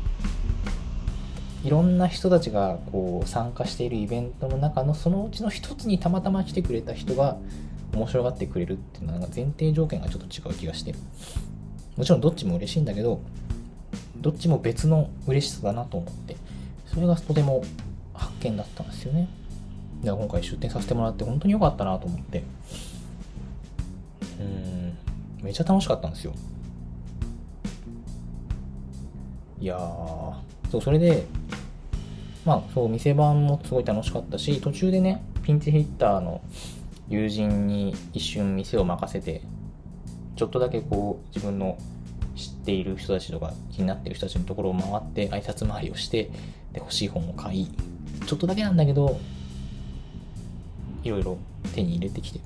[1.62, 7.38] いろんな人たちがこう参加しているイベントの中のそのうちの一つにたまたま来てくれた人が
[7.94, 10.94] 面白がってくれるっていうのは前提条件がちょっと違う気がして
[11.96, 13.20] もちろんどっちも嬉しいんだけど
[14.16, 16.36] どっちも別の嬉しさだなと思って。
[16.94, 17.64] それがとても
[18.14, 19.28] 発見だったんですよね。
[20.04, 22.42] だから今回出展させてもらって本当に良かったなと思って。
[24.40, 24.98] うん。
[25.42, 26.32] めちゃ楽しかったんですよ。
[29.60, 30.34] いやー。
[30.70, 31.24] そうそれで
[32.44, 36.40] まあそう店番もすごい楽しかったし途中でねピンチヒッターの
[37.08, 39.42] 友人に一瞬店を任せて
[40.36, 41.78] ちょっとだけこう自分の
[42.34, 46.24] 知っている人たちとか気になってる人たちのところを回って挨拶回りをして
[46.72, 47.70] で欲しい本を買い
[48.26, 49.20] ちょっとだけなんだけど
[51.04, 51.38] いろいろ
[51.74, 52.40] 手に入れてきて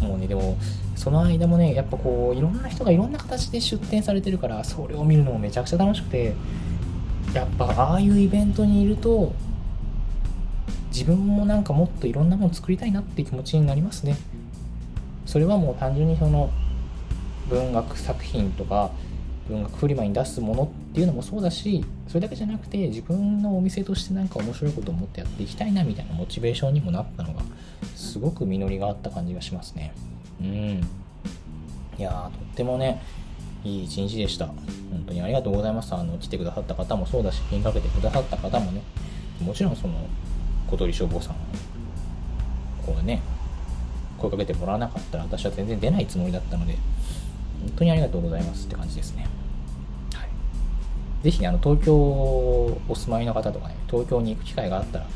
[0.00, 0.56] もうねでも
[0.94, 6.34] その間もねやっぱこういろんな人がいろんな形で出展されてるからそれを見るのもめちゃくちゃ楽しくて
[7.34, 9.34] やっぱああいうイベントにいると
[10.88, 14.16] 自分もなんかもっといろんなもの作りたいなって気持ちになりますね。
[15.26, 16.50] それはもう単純にその
[17.50, 18.90] 文学作品とか
[19.48, 27.42] 文学フリマに出すものっていうのもそうだしそれだけじゃなくて自分のお店としてなんか面白いことを思ってやっていきたいなみたいなモチベーションにもなったのが
[27.94, 29.92] すごく実りがあった感じがしますね。
[30.40, 30.46] うん。
[31.98, 33.02] いやーとってもね
[33.62, 34.46] いい一日でした。
[34.46, 35.94] 本当にありがとうございます。
[35.94, 38.80] あの来てくださった方もそうだし気にかけてくださった方もね
[39.42, 39.94] もちろんその
[40.70, 41.36] 小鳥消防さん
[42.86, 43.20] こうね
[44.16, 46.78] 声かけてもらわなかったら私は全然出ないつもりだったので
[47.60, 49.35] 本当にありがとうございますって感じですね。
[51.26, 55.06] ぜひ、あの、東京お住まいの方とかね、東京に行く機会があったら、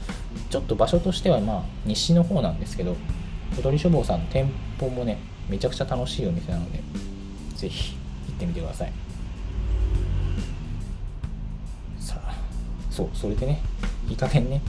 [0.50, 2.96] ちょっと場所としては、まあ、西の方なんですけど、
[3.54, 4.50] 小鳥書房さんの店
[4.80, 6.82] 舗もね、めちゃくちゃ楽しいお店なので、
[7.54, 7.94] ぜひ
[8.26, 8.92] 行ってみてください。
[12.00, 12.34] さあ、
[12.90, 13.62] そう、それでね、
[14.08, 14.62] いい加減ね、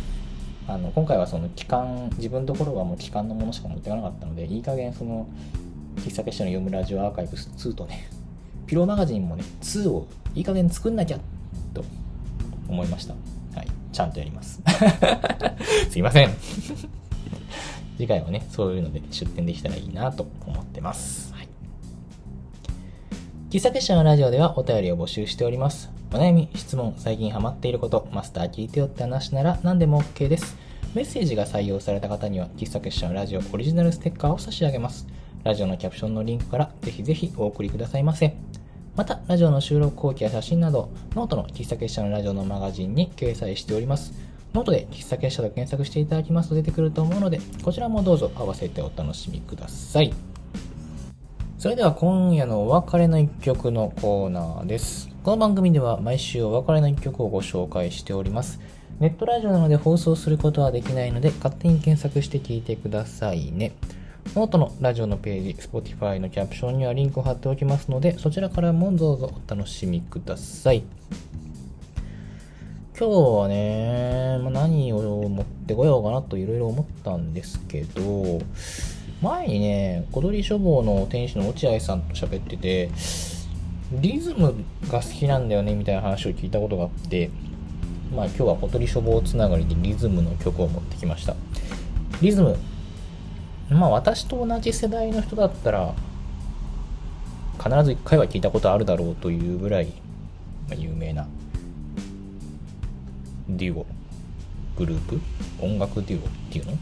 [0.67, 5.27] あの今回はその期間自分のところはもう期間のものしか持っていかなかったのでいい加減その
[5.97, 8.07] 喫茶結社の読むラジオアーカイブス2とね、
[8.67, 11.19] ピローマガジンもね、2をいい加減作んなきゃ
[11.73, 11.83] と
[12.67, 13.13] 思いました。
[13.55, 13.67] はい。
[13.91, 14.61] ちゃんとやります。
[15.89, 16.29] すいません。
[17.97, 21.33] 次回はね、そういうので出展できたらいいなと思ってます。
[21.33, 21.47] はい。
[23.49, 25.91] 喫茶結社のラジオではお便りを募集しております。
[26.13, 30.57] お悩み、質問、最近ハマっていること、マスター聞いてよって話なら何でも OK です。
[30.93, 35.07] メッセージが採用された方には、喫茶結社のラジオオリジナルステッカーを差し上げます。
[35.43, 38.35] ラジオのキャプションのリンクからぜひぜひお送りくださいませ。
[38.95, 44.13] また、ラジオの収録後記や写真など、ノートの喫茶結社のラジオのマガジンに掲載しております。
[44.53, 50.13] ノートで喫茶結社と検索していただきますと出てくると思うので、こちらもどうぞ合わせてお楽しみください。
[51.57, 55.09] それでは今夜のお別れの一曲のコーナーです。
[55.23, 58.59] この番組では毎週お別れの一曲をご紹介しております。
[58.99, 63.71] ネットラジオなので放送することはできないので、勝手に検索して聞いてくださいね。
[64.35, 70.83] ノートのラジオのページ、Spotify のキャプションにはリンクを貼っておきますので、そちらからもどうぞお楽しみください。
[72.97, 78.39] 今日はね、まあ、何を持ってこようかなといろいろ思ったんですけど、
[79.21, 82.89] 前にね、小鳥書房の店主の落合さんと喋ってて、
[83.91, 84.55] リズム
[84.87, 87.29] が好きなんだよねみたいな話を聞いたことがあって、
[88.15, 91.35] まあ今日は小鳥書房つながりでリズムの曲を持ってきました。
[92.21, 92.57] リズム、
[93.71, 95.93] まあ私と同じ世代の人だったら
[97.57, 99.93] 必ず1回は聞いたことあるだろうというぐらい、
[100.69, 101.27] ま有名な
[103.47, 103.85] デュオ
[104.77, 105.21] グループ？
[105.61, 106.77] 音楽デュオっていうの？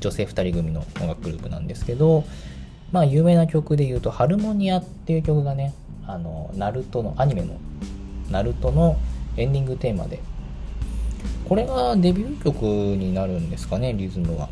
[0.00, 2.24] 女性2人組の音楽グループなんですけど
[2.92, 5.74] まあ有名な曲で言うと「ハルモニア」っていう曲がね
[6.06, 7.56] あのナルトのアニメの
[8.30, 8.96] ナルトの
[9.36, 10.20] エンディングテーマで
[11.48, 14.48] これがデビュー曲になるんですかねリズムは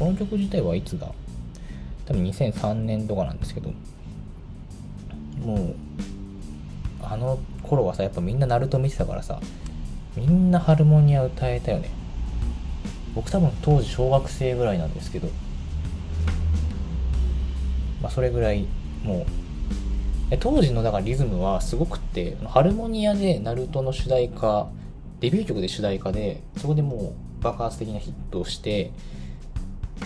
[0.00, 1.12] この曲自体はいつだ？
[2.06, 3.70] 多分2003年とかなんですけど。
[5.44, 5.74] もう
[7.02, 9.40] あの頃はさやっぱみんなナルト見てたからさ
[10.16, 11.90] みんなハルモニア歌えたよね。
[13.14, 15.28] 僕多分当時小学生ぐらいなんですけど。
[18.00, 18.66] まあそれぐらい
[19.04, 19.26] も
[20.30, 20.36] う。
[20.38, 24.68] 当時のだからリズムはすごくってハルモニアでナルトの主題歌
[25.18, 28.92] デビュー曲で主題歌でそこでもう爆発的なヒットをして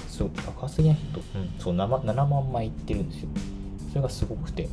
[0.09, 3.29] そう爆発的なヒット、うん、そう 7, 7万枚いってるんですよ。
[3.91, 4.69] それがすごくて。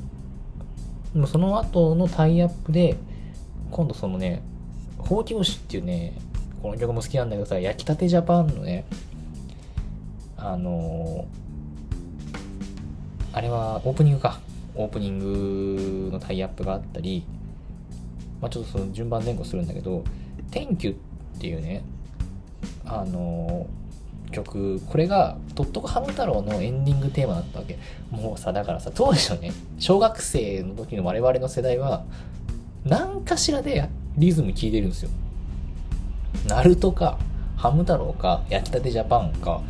[1.14, 2.98] でもその後のタイアップで
[3.72, 4.42] 今度そのね
[4.98, 6.14] ほうき星っていうね
[6.62, 8.86] この曲も好きなんだけどさ焼きたてジャパンのね
[10.38, 14.40] あのー、あれはオープニングか。
[14.74, 17.26] オープニングのタイアップがあったり
[18.40, 20.04] まあちょっとその順番前後するんだけど
[20.50, 20.92] 「Thank you」
[21.38, 21.84] っていうね
[22.86, 23.81] あのー
[24.32, 27.78] 曲これが「とっとこハム太郎」のエンディングテーマだったわけ。
[28.10, 32.04] もうさだからさ当時のね小学生の時の我々の世代は
[32.86, 35.10] 何かしらでリズム聴いてるんですよ。
[36.48, 37.18] ナルトか
[37.56, 39.62] ハム太郎か焼きたてジャパンか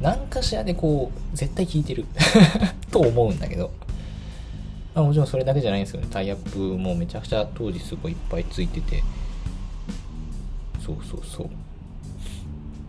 [0.00, 2.06] 何かしらでこう絶対聴いてる。
[2.90, 3.70] と思うんだけど。
[4.94, 6.06] あ、もちろんそれだけじゃないんですよね。
[6.10, 9.02] タイアップもめちゃくちゃ当時すごいいっぱいついてて。
[10.84, 11.48] そうそうそう。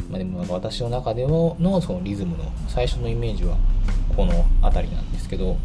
[0.10, 3.58] まあ、でもなんか私の中でのそのリズムの最初のイメージは
[4.16, 5.58] この辺りなんですけど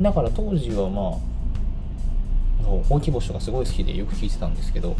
[0.00, 4.96] だから当時はまあほうき星とかすごい好きでよく聴いてたんですけど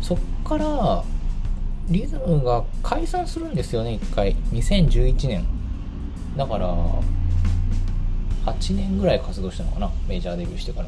[0.00, 1.04] そっから
[1.90, 4.36] リズムが解散するんですよね一回。
[4.52, 5.44] 2011年。
[6.36, 6.72] だから
[8.46, 10.86] 8年ぐらい活動したのかなメジャーデビューしてから。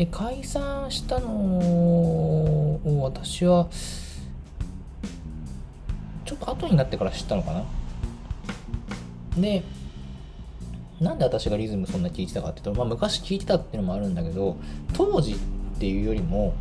[0.00, 3.68] で解散したのを私は
[6.24, 7.64] ちょっと後になってから知ったのかな？
[9.36, 9.62] で
[11.02, 14.56] なんで私がリズムそんな聴いてたかっていうと、まあ、昔聴いてたっていうのもあるんだけど
[14.94, 15.36] 当時っ
[15.78, 16.54] ていうよりも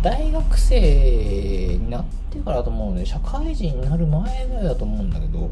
[0.00, 5.50] 大学生になってからだと思うので社会人になる前ぐらいだと思うんだけど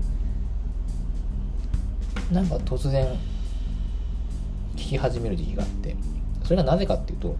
[2.32, 3.06] なんか突然
[4.74, 5.94] 聞き始める時期があって。
[6.46, 7.36] それがなぜかっていうと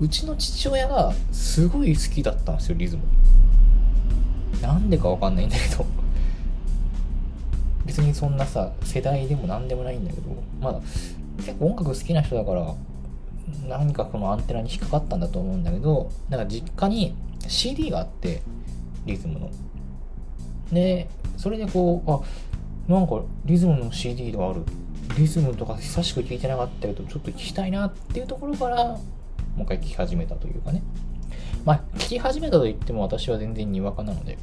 [0.00, 3.02] うちの父親がすごい好きだったんですよリズム。
[4.62, 5.84] なんでかわかんないんだけど。
[7.84, 10.80] 別にそんなさ世代でも何でもないんだけどまだ
[11.36, 12.74] 結構音楽好きな人だから
[13.68, 17.14] 何かこのアンテナに引っかかったんだと思うんだけどなんか実家に
[17.46, 18.40] CD があって
[19.04, 19.50] リズムの。
[20.72, 22.10] でそれでこう
[22.90, 24.62] あなんかリズムの CD がある。
[25.16, 29.00] リズムとか久しく聴いてなかったけどちょっと聴きたいなっていうところからも
[29.58, 30.82] う一回聴き始めたというかね。
[31.64, 34.36] まあ聴き始めたと言っても私は全然にわかなので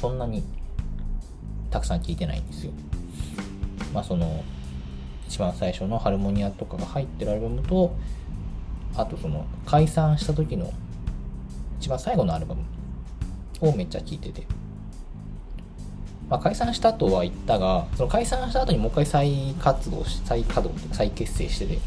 [0.00, 0.42] そんなに
[1.70, 2.72] たくさん聴いてないんですよ。
[3.92, 4.42] まあその
[5.28, 7.94] 一番最初のハルモニアとかが入ってるアルバムと
[8.96, 10.72] あとその解散した時の
[11.78, 12.62] 一番最後のアルバム
[13.60, 14.46] をめっちゃ聴いてて。
[16.30, 21.78] まあ、解散したとは言ったが、その解散した後にもう一回再活動し、再稼働、再結成してて、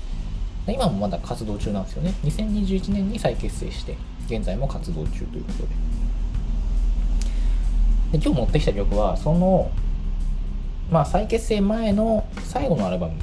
[0.68, 2.14] 今もまだ活動中なんですよね。
[2.24, 5.70] 2021年に再結成して、現在も活動中ということで。
[8.18, 9.70] で今日持ってきた曲は、その、
[10.90, 13.14] まあ、再結成前の最後のアルバム、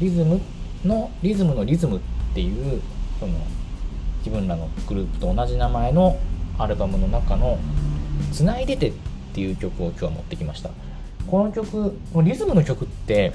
[0.00, 0.40] リズム
[0.84, 2.00] の、リズムのリズムっ
[2.34, 2.80] ていう、
[3.18, 3.32] その、
[4.18, 6.16] 自分らのグループと同じ名前の
[6.56, 7.58] アルバムの中の、
[8.32, 8.92] つないでてっ
[9.38, 10.70] ていう曲を今日は持ってきました。
[11.28, 13.32] この曲リズムの曲って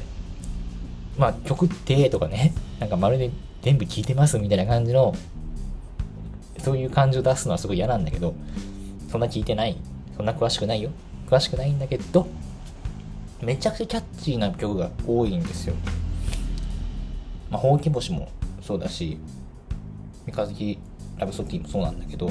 [1.18, 3.32] まあ曲ってとかねなんかまるで
[3.62, 5.16] 全部聴いてますみたいな感じの
[6.58, 8.34] そういう感じを出すのはすごい嫌なんだけど
[9.10, 9.78] そんな聞いてない
[10.18, 10.90] そんな詳しくないよ。
[11.30, 12.28] 詳しくないんだけど
[13.42, 15.76] めちゃくちゃキャッチーな曲が多いんですよ。
[17.50, 18.28] まあほうき星も
[18.62, 19.18] そうだし
[20.26, 20.80] 三日月
[21.18, 22.30] ラブソティもそうなんだけど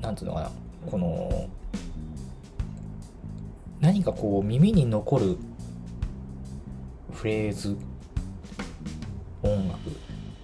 [0.00, 0.50] なんつうのかな
[0.90, 1.48] この
[3.80, 5.36] 何かこう耳に残る
[7.12, 7.76] フレーズ
[9.42, 9.78] 音楽。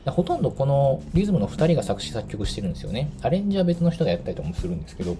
[0.07, 3.11] ほとんどこのリズムの2人が作詞作曲してるんですよね。
[3.23, 5.17] アレンジは別の人がやったりとかもするんですけど。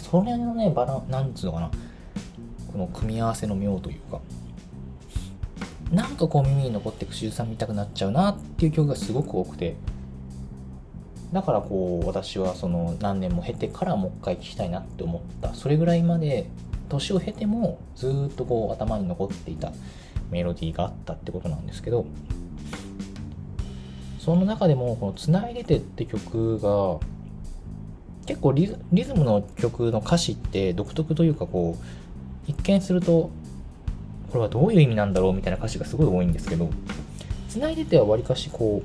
[0.00, 1.70] それのねバラなんつうのかな。
[2.72, 4.20] この組み合わせの妙というか。
[5.92, 9.76] なんかこう耳に残って口ずさみたくなっちゃうなっていう曲がすごく多くて。
[11.32, 15.52] だからこう私はその何年も経てからもう一回聴きたいなって思った。
[15.54, 16.48] それぐらいまで
[16.88, 19.72] 年を経てもずっとこう頭に残っていた
[20.30, 22.06] メロディーがあったってことなんですけど
[24.18, 26.98] その中でもこの「つないでて」って曲が
[28.26, 33.30] 結構リズリズムの曲の歌詞って独特というかこう一見すると
[34.30, 36.70] これはどういう意味なんだろうみたいな歌詞がすごい多いんですけど
[37.48, 38.82] 「つないでて」はわりかしこ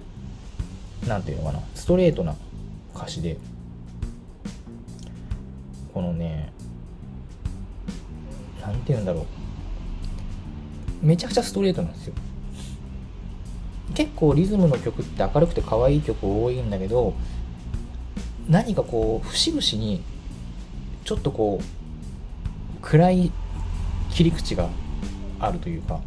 [1.03, 2.35] う何て言うのかなストレートな
[2.93, 3.37] 歌詞で
[5.93, 6.51] このね
[8.69, 11.05] 何て言うんだろう。
[11.05, 12.13] めちゃくちゃストレートなんですよ。
[13.95, 17.15] 結構リズムの曲って明るくて可愛い曲多いんだけど
[18.47, 20.03] 何かこう節々に
[21.03, 23.31] ちょっとこう暗い
[24.11, 24.69] 切り口が
[25.39, 25.99] あるというか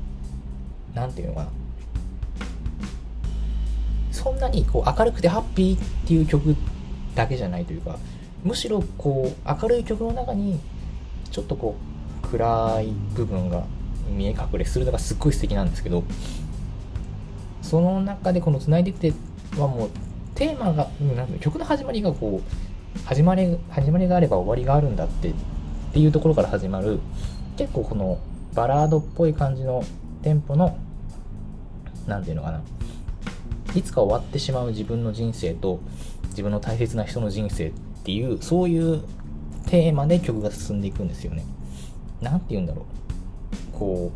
[0.95, 1.51] 何て言うのかな。
[4.13, 6.55] そんなにこう明るくてハッピーっていう曲
[7.17, 7.99] だけじゃないというか
[8.45, 10.61] むしろこう明るい曲の中に
[11.33, 11.91] ちょっとこう
[12.33, 13.64] 暗い部分が
[14.11, 16.03] 見え隠れするのがすっごい素敵なんですけど
[17.61, 19.12] その中でこの「つないでて」
[19.59, 19.91] はもう
[20.35, 20.89] テーマが
[21.41, 25.35] 曲の始まりがこう始まり始まりがあれば終わりがあるんだってっ
[25.93, 27.01] ていうところから始まる
[27.57, 28.18] 結構この
[28.55, 29.85] バラードっぽい感じの
[30.22, 30.76] テンポの
[32.07, 32.62] 何て言うのかな
[33.74, 35.80] いつか終わってしまう自分の人生と
[36.30, 37.72] 自分の大切な人の人生っ
[38.05, 39.03] ていうそういう
[39.66, 41.45] テーマで曲が進んでいくんですよね。
[42.23, 42.85] 何て言うんだろう。
[43.79, 44.12] こ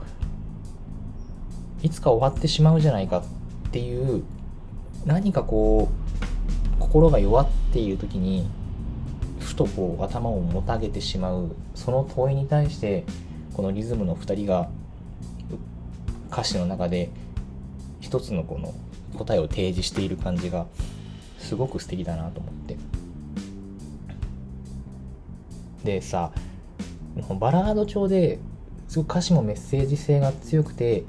[1.83, 4.23] ういつか終わってしまうじゃないかっていう
[5.05, 8.49] 何かこう心が弱っている時に
[9.39, 11.55] ふとこう頭をもたげてしまう。
[11.75, 13.05] その問いに対して
[13.55, 14.69] このリズムの2人が
[16.31, 17.11] 歌詞の中で
[18.01, 18.75] 一つのこの
[19.17, 20.67] 答えを提示している感じが
[21.39, 22.77] すごく素敵だなと思って。
[25.85, 26.33] でさ
[27.39, 28.39] バラード調で
[28.89, 31.05] すごく歌詞もメッセージ性が強くて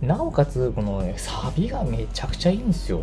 [0.00, 3.02] なおかつこの、ね、サビがめちゃくちゃいいんですよ。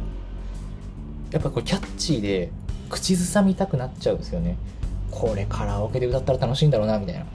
[1.31, 2.51] やっぱこれキャッチーで
[2.89, 4.57] 口ずさみたくなっちゃうんですよね。
[5.09, 7.25] これカラオケで歌ったら楽しいんだろうなみたいな。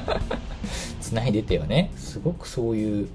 [1.00, 1.90] 繋いでてはね。
[1.96, 3.08] すごくそういう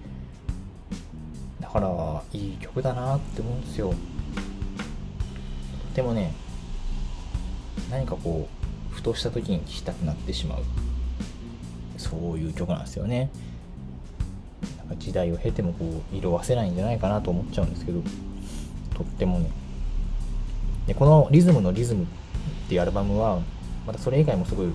[1.60, 3.90] だからいい曲だなって思うんですよ。
[3.90, 3.96] と
[5.96, 6.34] てもね
[7.90, 8.61] 何かこう
[9.02, 10.64] ふとした時に聴きたくなってしまう。
[11.98, 13.32] そういう曲なんですよね。
[14.78, 18.02] なんか時代を経てもこう色褪せないんじゃないかなと思っちゃうんですけど
[18.96, 19.50] とってもね。
[20.86, 22.08] でこの「リズムのリズム」っ
[22.70, 23.40] ていうアルバムは
[23.88, 24.68] またそれ以外もすごい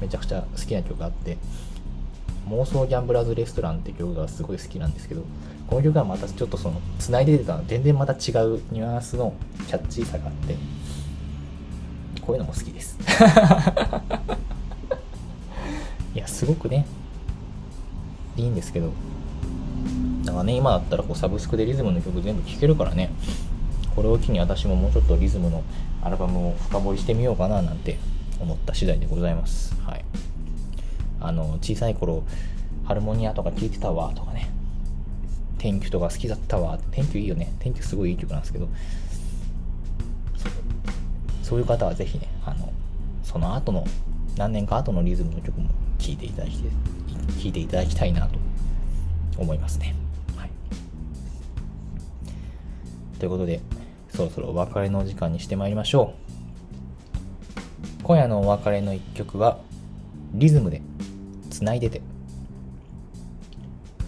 [0.00, 1.38] めちゃくちゃ好きな曲があって
[2.48, 5.22] 妄想ギャンブラーズレストランって曲がすごい好きなんですけど
[5.68, 9.32] この曲はまたちょっとその繋いで出た全然また違うニュアンスの
[9.66, 10.56] キャッチーさがあって
[12.28, 12.98] こういうのも好きです。
[16.14, 16.84] いやすごくね。
[18.36, 18.92] いいんですけど。
[20.26, 23.08] だからね今だったらこうサブスクでリズムの曲全部聴けるからね。
[23.96, 25.62] これを機に私ももうちょっとリズムの
[26.02, 27.98] アルバムを深掘りしてみようかななんて
[28.38, 29.74] 思った次第でございます。
[29.80, 30.04] はい。
[31.22, 32.24] あの、小さい頃、
[32.84, 34.50] ハルモニアとか聴いてたわとかね、
[35.56, 38.68] 天気とか好きだったわ、天気いいよね、天気すごいいい曲なんですけど、
[41.48, 42.70] そういう方はぜひね、あの、
[43.22, 43.86] その後の、
[44.36, 46.62] 何年か後のリズムの曲も聴いていただき、聴
[47.48, 48.38] いていただきたいなと
[49.38, 49.94] 思いますね。
[50.36, 50.50] はい。
[53.18, 53.62] ということで、
[54.10, 56.12] そろそろお別れの時間にしてまいりましょ
[58.00, 58.02] う。
[58.02, 59.56] 今夜のお別れの一曲は、
[60.34, 60.82] リズムで、
[61.48, 62.02] つないでて。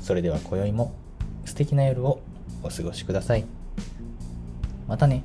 [0.03, 0.93] それでは今宵も
[1.47, 2.21] 素敵な夜を
[2.63, 3.47] お過ごしください。
[4.87, 5.25] またね。